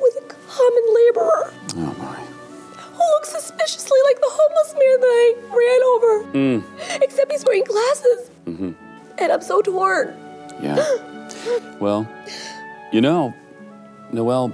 with 0.00 0.16
a 0.16 0.34
common 0.48 0.84
laborer 1.00 1.52
Oh 1.76 1.94
my. 1.98 2.14
who 2.94 3.02
looks 3.14 3.28
suspiciously 3.30 3.98
like 4.06 4.20
the 4.20 4.30
homeless 4.30 4.72
man 4.74 5.00
that 5.00 5.06
I 5.06 5.34
ran 5.60 5.82
over. 5.92 6.38
Mm. 6.38 7.02
Except 7.02 7.32
he's 7.32 7.44
wearing 7.44 7.64
glasses, 7.64 8.28
hmm 8.44 8.70
and 9.18 9.32
I'm 9.32 9.42
so 9.42 9.60
torn. 9.62 10.14
Yeah. 10.62 10.76
Well, 11.80 12.08
you 12.92 13.00
know, 13.00 13.34
Noel, 14.12 14.52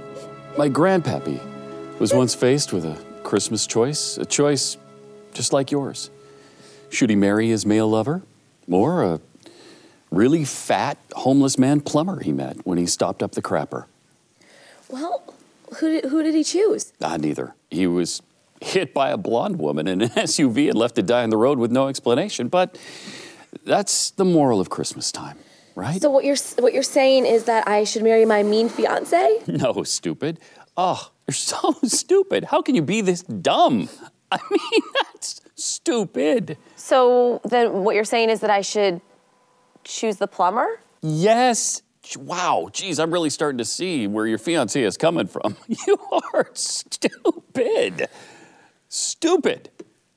my 0.57 0.69
grandpappy 0.69 1.39
was 1.99 2.13
once 2.13 2.33
faced 2.35 2.73
with 2.73 2.83
a 2.85 2.97
Christmas 3.27 3.67
choice, 3.67 4.17
a 4.17 4.25
choice 4.25 4.77
just 5.33 5.51
like 5.51 5.69
yours. 5.69 6.09
Should 6.89 7.09
he 7.09 7.17
marry 7.17 7.49
his 7.49 7.65
male 7.65 7.89
lover 7.89 8.23
or 8.71 9.03
a 9.03 9.19
really 10.09 10.45
fat 10.45 10.97
homeless 11.13 11.57
man 11.57 11.81
plumber 11.81 12.21
he 12.21 12.31
met 12.31 12.65
when 12.65 12.77
he 12.77 12.85
stopped 12.85 13.21
up 13.21 13.33
the 13.33 13.41
crapper? 13.41 13.83
Well, 14.87 15.33
who 15.77 15.89
did, 15.91 16.05
who 16.05 16.23
did 16.23 16.35
he 16.35 16.43
choose? 16.45 16.93
Ah, 17.01 17.17
neither. 17.17 17.53
He 17.69 17.85
was 17.85 18.21
hit 18.61 18.93
by 18.93 19.09
a 19.09 19.17
blonde 19.17 19.59
woman 19.59 19.89
in 19.89 20.03
an 20.03 20.09
SUV 20.15 20.69
and 20.69 20.77
left 20.77 20.95
to 20.95 21.03
die 21.03 21.23
on 21.23 21.29
the 21.29 21.35
road 21.35 21.59
with 21.59 21.69
no 21.69 21.89
explanation. 21.89 22.47
But 22.47 22.79
that's 23.65 24.11
the 24.11 24.23
moral 24.23 24.61
of 24.61 24.69
Christmas 24.69 25.11
time, 25.11 25.37
right? 25.75 26.01
So 26.01 26.09
what 26.09 26.23
you're 26.23 26.37
what 26.59 26.73
you're 26.73 26.81
saying 26.81 27.25
is 27.25 27.43
that 27.43 27.67
I 27.67 27.83
should 27.83 28.03
marry 28.03 28.23
my 28.23 28.41
mean 28.41 28.69
fiance? 28.69 29.41
No, 29.47 29.83
stupid. 29.83 30.39
Oh, 30.77 31.11
you're 31.27 31.35
so 31.35 31.75
stupid. 31.83 32.45
How 32.45 32.61
can 32.61 32.75
you 32.75 32.81
be 32.81 33.01
this 33.01 33.23
dumb? 33.23 33.89
I 34.31 34.39
mean, 34.51 34.81
that's 34.93 35.41
stupid. 35.55 36.57
So 36.75 37.41
then 37.45 37.83
what 37.83 37.95
you're 37.95 38.03
saying 38.03 38.29
is 38.29 38.41
that 38.41 38.49
I 38.49 38.61
should 38.61 39.01
choose 39.83 40.17
the 40.17 40.27
plumber? 40.27 40.79
Yes. 41.01 41.81
Wow, 42.17 42.69
geez, 42.71 42.99
I'm 42.99 43.11
really 43.11 43.29
starting 43.29 43.57
to 43.57 43.65
see 43.65 44.07
where 44.07 44.25
your 44.25 44.37
fiancé 44.37 44.81
is 44.85 44.95
coming 44.95 45.27
from. 45.27 45.57
You 45.67 45.97
are 46.33 46.49
stupid. 46.53 48.07
Stupid. 48.87 49.69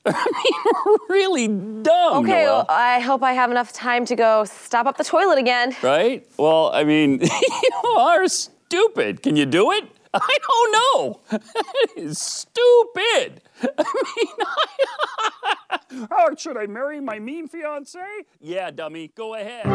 I 0.05 0.11
mean, 0.13 0.97
really 1.09 1.47
dumb. 1.47 2.23
Okay, 2.23 2.45
well, 2.45 2.65
I 2.69 3.01
hope 3.01 3.23
I 3.23 3.33
have 3.33 3.51
enough 3.51 3.73
time 3.73 4.05
to 4.05 4.15
go 4.15 4.45
stop 4.45 4.85
up 4.87 4.97
the 4.97 5.03
toilet 5.03 5.37
again. 5.37 5.75
Right? 5.81 6.25
Well, 6.37 6.71
I 6.73 6.85
mean, 6.85 7.19
you 7.21 7.89
are 7.97 8.25
stupid. 8.27 9.21
Can 9.21 9.35
you 9.35 9.45
do 9.45 9.71
it? 9.71 9.83
I 10.13 10.37
don't 10.47 10.71
know. 10.71 11.19
That 11.53 11.89
is 11.95 12.19
stupid. 12.19 13.41
I 13.77 14.03
mean, 14.17 16.07
oh, 16.11 16.35
should 16.37 16.57
I 16.57 16.65
marry 16.67 16.99
my 16.99 17.19
mean 17.19 17.47
fiance? 17.47 17.99
Yeah, 18.39 18.71
dummy, 18.71 19.11
go 19.15 19.35
ahead. 19.35 19.65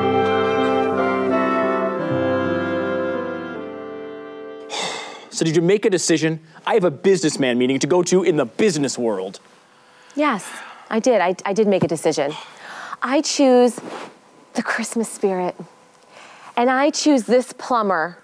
So 5.31 5.45
did 5.45 5.55
you 5.55 5.63
make 5.63 5.85
a 5.85 5.91
decision? 5.91 6.41
I 6.67 6.75
have 6.75 6.85
a 6.85 6.91
businessman 6.91 7.59
meeting 7.59 7.79
to 7.81 7.87
go 7.87 8.03
to 8.05 8.23
in 8.23 8.37
the 8.37 8.47
business 8.47 8.99
world. 8.99 9.41
Yes, 10.15 10.47
I 10.89 10.99
did. 10.99 11.21
I, 11.21 11.35
I 11.45 11.53
did 11.53 11.69
make 11.69 11.85
a 11.85 11.89
decision. 11.89 12.33
I 13.03 13.21
choose 13.21 13.79
the 14.55 14.63
Christmas 14.63 15.11
spirit. 15.11 15.55
And 16.57 16.71
I 16.71 16.89
choose 16.89 17.25
this 17.25 17.53
plumber 17.53 18.19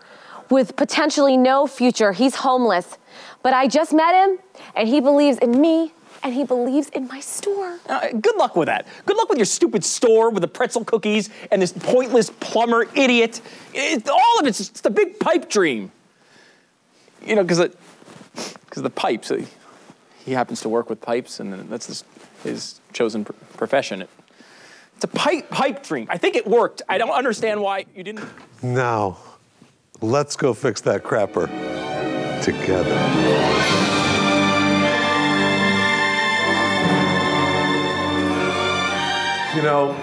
with 0.52 0.76
potentially 0.76 1.36
no 1.36 1.66
future. 1.66 2.12
He's 2.12 2.36
homeless. 2.36 2.98
But 3.42 3.54
I 3.54 3.66
just 3.66 3.92
met 3.92 4.14
him, 4.14 4.38
and 4.76 4.86
he 4.86 5.00
believes 5.00 5.38
in 5.38 5.60
me, 5.60 5.92
and 6.22 6.32
he 6.34 6.44
believes 6.44 6.88
in 6.90 7.08
my 7.08 7.20
store. 7.20 7.78
Uh, 7.88 8.08
good 8.20 8.36
luck 8.36 8.54
with 8.54 8.66
that. 8.66 8.86
Good 9.06 9.16
luck 9.16 9.28
with 9.28 9.38
your 9.38 9.46
stupid 9.46 9.82
store 9.82 10.30
with 10.30 10.42
the 10.42 10.48
pretzel 10.48 10.84
cookies 10.84 11.30
and 11.50 11.60
this 11.60 11.72
pointless 11.72 12.30
plumber 12.30 12.86
idiot. 12.94 13.40
It, 13.74 14.08
all 14.08 14.38
of 14.38 14.46
it's 14.46 14.60
it's 14.60 14.82
the 14.82 14.90
big 14.90 15.18
pipe 15.18 15.48
dream. 15.48 15.90
You 17.26 17.34
know, 17.36 17.42
because 17.42 17.74
because 18.66 18.82
the 18.82 18.90
pipes. 18.90 19.30
uh, 19.30 19.44
He 20.24 20.32
happens 20.32 20.60
to 20.60 20.68
work 20.68 20.88
with 20.90 21.00
pipes, 21.00 21.40
and 21.40 21.68
that's 21.70 21.86
his, 21.86 22.04
his 22.44 22.80
chosen 22.92 23.24
pr- 23.24 23.32
profession. 23.56 24.02
It's 24.96 25.04
a 25.04 25.08
pipe 25.08 25.50
pipe 25.50 25.82
dream. 25.82 26.06
I 26.10 26.18
think 26.18 26.36
it 26.36 26.46
worked. 26.46 26.82
I 26.88 26.98
don't 26.98 27.10
understand 27.10 27.60
why 27.60 27.86
you 27.96 28.04
didn't. 28.04 28.24
Now, 28.62 29.16
let's 30.02 30.34
go 30.34 30.52
fix 30.52 30.80
that 30.80 31.04
crapper 31.04 31.46
together. 32.42 32.90
You 39.54 39.62
know, 39.62 39.96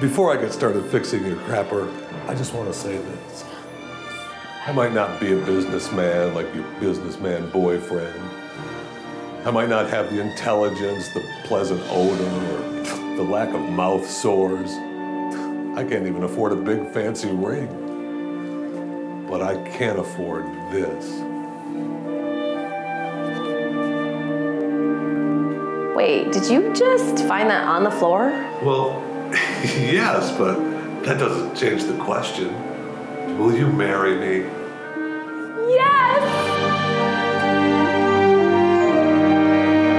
before 0.00 0.32
I 0.32 0.40
get 0.40 0.52
started 0.52 0.84
fixing 0.86 1.26
your 1.26 1.36
crapper, 1.36 1.90
I 2.28 2.34
just 2.34 2.54
want 2.54 2.72
to 2.72 2.78
say 2.78 2.96
this. 2.96 3.44
I 4.66 4.72
might 4.72 4.92
not 4.92 5.18
be 5.18 5.32
a 5.32 5.44
businessman 5.44 6.34
like 6.34 6.54
your 6.54 6.64
businessman 6.78 7.50
boyfriend. 7.50 8.20
I 9.44 9.50
might 9.50 9.68
not 9.68 9.90
have 9.90 10.10
the 10.10 10.20
intelligence, 10.20 11.12
the 11.14 11.28
pleasant 11.44 11.82
odor, 11.90 12.22
or 12.22 13.16
the 13.16 13.24
lack 13.24 13.52
of 13.52 13.60
mouth 13.60 14.08
sores. 14.08 14.70
I 15.76 15.84
can't 15.88 16.06
even 16.06 16.22
afford 16.22 16.52
a 16.52 16.56
big 16.56 16.92
fancy 16.92 17.30
ring. 17.32 17.81
But 19.32 19.40
I 19.40 19.56
can't 19.70 19.98
afford 19.98 20.44
this. 20.70 21.22
Wait, 25.96 26.30
did 26.30 26.50
you 26.50 26.70
just 26.74 27.24
find 27.24 27.48
that 27.48 27.64
on 27.64 27.82
the 27.82 27.90
floor? 27.90 28.28
Well, 28.62 29.02
yes, 29.32 30.36
but 30.36 30.56
that 31.04 31.18
doesn't 31.18 31.56
change 31.56 31.84
the 31.84 31.96
question. 32.04 32.52
Will 33.38 33.56
you 33.56 33.68
marry 33.68 34.16
me? 34.16 34.44
Yes! 35.76 36.22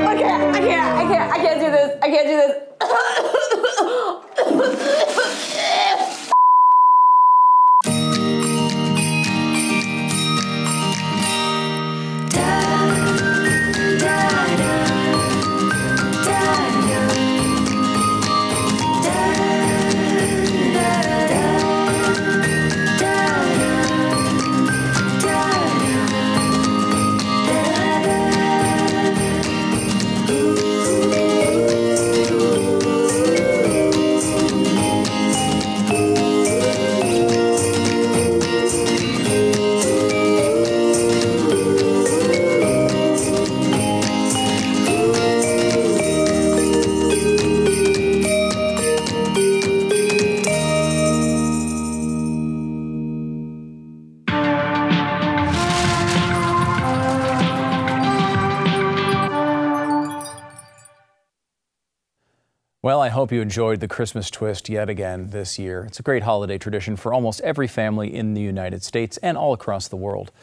I 0.10 0.16
can't, 0.16 0.56
I 0.56 0.60
can't, 0.60 0.96
I 0.96 1.06
can't, 1.12 1.32
I 1.32 1.38
can't 1.38 1.60
do 1.60 1.72
this. 1.72 1.98
I 2.04 2.08
can't 2.08 2.28
do 2.28 2.38
this. 5.28 5.50
hope 63.24 63.32
you 63.32 63.40
enjoyed 63.40 63.80
the 63.80 63.88
Christmas 63.88 64.30
twist 64.30 64.68
yet 64.68 64.90
again 64.90 65.30
this 65.30 65.58
year. 65.58 65.86
It's 65.86 65.98
a 65.98 66.04
great 66.04 66.24
holiday 66.24 66.58
tradition 66.58 66.98
for 66.98 67.14
almost 67.14 67.40
every 67.40 67.70
family 67.70 68.14
in 68.14 68.34
the 68.34 68.42
United 68.42 68.84
States 68.84 69.16
and 69.24 69.38
all 69.38 69.54
across 69.54 69.88
the 69.88 69.96
world. 69.96 70.34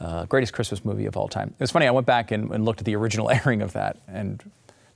Uh, 0.00 0.24
greatest 0.24 0.54
Christmas 0.54 0.82
movie 0.82 1.04
of 1.04 1.18
all 1.18 1.28
time. 1.28 1.48
It 1.48 1.60
was 1.60 1.70
funny, 1.70 1.86
I 1.86 1.90
went 1.90 2.06
back 2.06 2.30
and, 2.30 2.50
and 2.50 2.64
looked 2.64 2.80
at 2.80 2.86
the 2.86 2.96
original 2.96 3.28
airing 3.44 3.60
of 3.60 3.74
that 3.74 3.98
and 4.08 4.42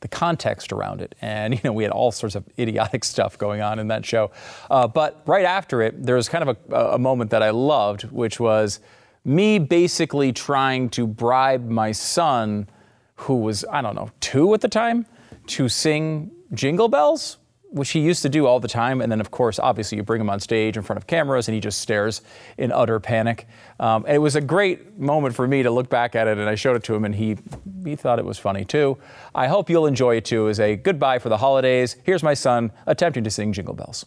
the 0.01 0.09
context 0.09 0.73
around 0.73 1.03
it. 1.03 1.15
And, 1.21 1.53
you 1.53 1.61
know, 1.65 1.75
we 1.75 1.83
had 1.83 1.93
all 1.93 2.13
sorts 2.13 2.35
of 2.35 2.49
idiotic 2.59 3.05
stuff 3.13 3.37
going 3.37 3.61
on 3.61 3.79
in 3.79 3.89
that 3.89 4.07
show. 4.07 4.31
Uh, 4.71 4.89
but 4.89 5.23
right 5.27 5.45
after 5.45 5.83
it, 5.83 6.03
there 6.03 6.17
was 6.17 6.31
kind 6.31 6.49
of 6.49 6.57
a, 6.71 6.95
a 6.95 6.99
moment 6.99 7.31
that 7.33 7.43
I 7.43 7.51
loved, 7.51 8.05
which 8.05 8.41
was 8.41 8.81
me 9.23 9.59
basically 9.59 10.33
trying 10.33 10.89
to 10.89 11.07
bribe 11.07 11.69
my 11.69 11.93
son, 11.93 12.71
who 13.17 13.37
was, 13.37 13.67
I 13.71 13.83
don't 13.83 13.97
know, 13.97 14.11
two 14.21 14.55
at 14.55 14.63
the 14.63 14.69
time, 14.69 15.05
to 15.49 15.69
sing 15.69 16.31
Jingle 16.53 16.89
Bells, 16.89 17.39
which 17.71 17.91
he 17.91 18.01
used 18.01 18.23
to 18.23 18.29
do 18.29 18.47
all 18.47 18.61
the 18.61 18.69
time. 18.69 19.01
And 19.01 19.11
then, 19.11 19.21
of 19.21 19.33
course, 19.33 19.59
obviously, 19.59 19.97
you 19.97 20.05
bring 20.05 20.21
him 20.21 20.31
on 20.31 20.39
stage 20.39 20.77
in 20.77 20.83
front 20.83 20.97
of 20.97 21.07
cameras 21.09 21.49
and 21.49 21.55
he 21.55 21.61
just 21.61 21.81
stares 21.81 22.23
in 22.57 22.71
utter 22.71 23.01
panic. 23.01 23.49
Um, 23.81 24.07
it 24.07 24.19
was 24.19 24.37
a 24.37 24.41
great 24.41 24.97
moment 24.99 25.35
for 25.35 25.49
me 25.49 25.65
to 25.65 25.71
look 25.71 25.89
back 25.91 26.15
at 26.15 26.29
it, 26.29 26.39
and 26.39 26.49
I 26.49 26.55
showed 26.55 26.77
it 26.77 26.85
to 26.85 26.95
him, 26.95 27.05
and 27.05 27.15
he, 27.15 27.37
he 27.85 27.97
thought 27.97 28.21
it 28.21 28.25
was 28.25 28.39
funny 28.39 28.65
too. 28.65 28.97
I 29.35 29.49
hope 29.49 29.69
you'll 29.69 29.87
enjoy 29.87 30.17
it 30.17 30.25
too 30.25 30.49
as 30.49 30.61
a 30.61 30.77
goodbye 30.77 31.19
for 31.19 31.29
the 31.29 31.39
holidays. 31.39 31.97
Here's 32.05 32.23
my 32.23 32.35
son 32.35 32.71
attempting 32.87 33.25
to 33.25 33.31
sing 33.31 33.53
Jingle 33.53 33.75
Bells. 33.75 34.07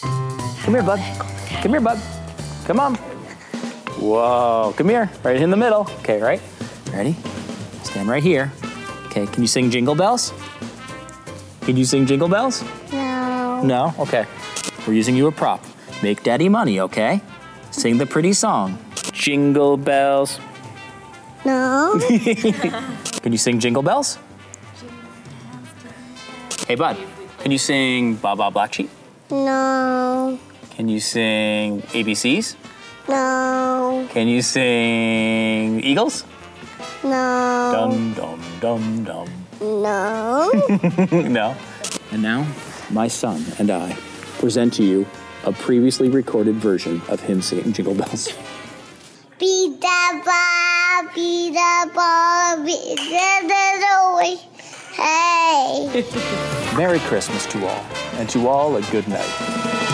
Come 0.00 0.74
here, 0.74 0.82
bud. 0.82 1.00
Come 1.60 1.72
here, 1.72 1.80
bud. 1.80 2.00
Come 2.64 2.80
on. 2.80 2.94
Whoa. 3.98 4.72
Come 4.76 4.88
here. 4.88 5.10
Right 5.22 5.36
in 5.36 5.50
the 5.50 5.56
middle. 5.56 5.86
Okay, 6.00 6.20
right? 6.20 6.40
Ready? 6.92 7.14
Stand 7.82 8.08
right 8.08 8.22
here. 8.22 8.50
Okay, 9.06 9.26
can 9.26 9.42
you 9.42 9.46
sing 9.46 9.70
Jingle 9.70 9.94
Bells? 9.94 10.32
Can 11.66 11.76
you 11.76 11.84
sing 11.84 12.06
Jingle 12.06 12.28
Bells? 12.28 12.62
No. 12.92 13.60
No? 13.66 13.92
Okay. 13.98 14.24
We're 14.86 14.94
using 14.94 15.16
you 15.16 15.26
a 15.26 15.32
prop. 15.32 15.64
Make 16.00 16.22
daddy 16.22 16.48
money, 16.48 16.78
okay? 16.78 17.20
Sing 17.72 17.98
the 17.98 18.06
pretty 18.06 18.34
song. 18.34 18.78
Jingle 19.10 19.76
Bells. 19.76 20.38
No. 21.44 21.98
Can 23.18 23.32
you 23.32 23.38
sing 23.38 23.58
Jingle 23.58 23.82
Bells? 23.82 24.16
Hey, 26.68 26.76
bud. 26.76 26.96
Can 27.42 27.50
you 27.50 27.58
sing 27.58 28.14
Ba 28.14 28.36
Ba 28.36 28.48
Black 28.48 28.72
Sheep? 28.72 28.90
No. 29.30 30.38
Can 30.70 30.86
you 30.88 31.00
sing 31.00 31.82
ABCs? 31.90 32.54
No. 33.08 34.06
Can 34.10 34.28
you 34.28 34.40
sing 34.40 35.82
Eagles? 35.82 36.22
No. 37.02 37.72
Dum 37.74 38.14
dum 38.14 38.40
dum 38.60 39.02
dum. 39.02 39.45
No. 39.60 40.50
no. 41.10 41.56
And 42.12 42.22
now, 42.22 42.46
my 42.90 43.08
son 43.08 43.44
and 43.58 43.70
I 43.70 43.96
present 44.38 44.74
to 44.74 44.84
you 44.84 45.06
a 45.44 45.52
previously 45.52 46.08
recorded 46.08 46.56
version 46.56 47.00
of 47.08 47.20
him 47.20 47.40
singing 47.40 47.72
Jingle 47.72 47.94
Bells. 47.94 48.32
Be 49.38 49.68
the 49.68 50.22
ba, 50.24 51.10
be 51.14 51.50
the 51.50 51.90
ba, 51.94 52.62
be 52.64 52.94
the 52.96 53.46
the 53.46 54.40
Hey. 54.94 56.04
Merry 56.74 57.00
Christmas 57.00 57.44
to 57.46 57.66
all, 57.66 57.84
and 58.14 58.30
to 58.30 58.48
all 58.48 58.76
a 58.76 58.82
good 58.90 59.06
night. 59.08 59.85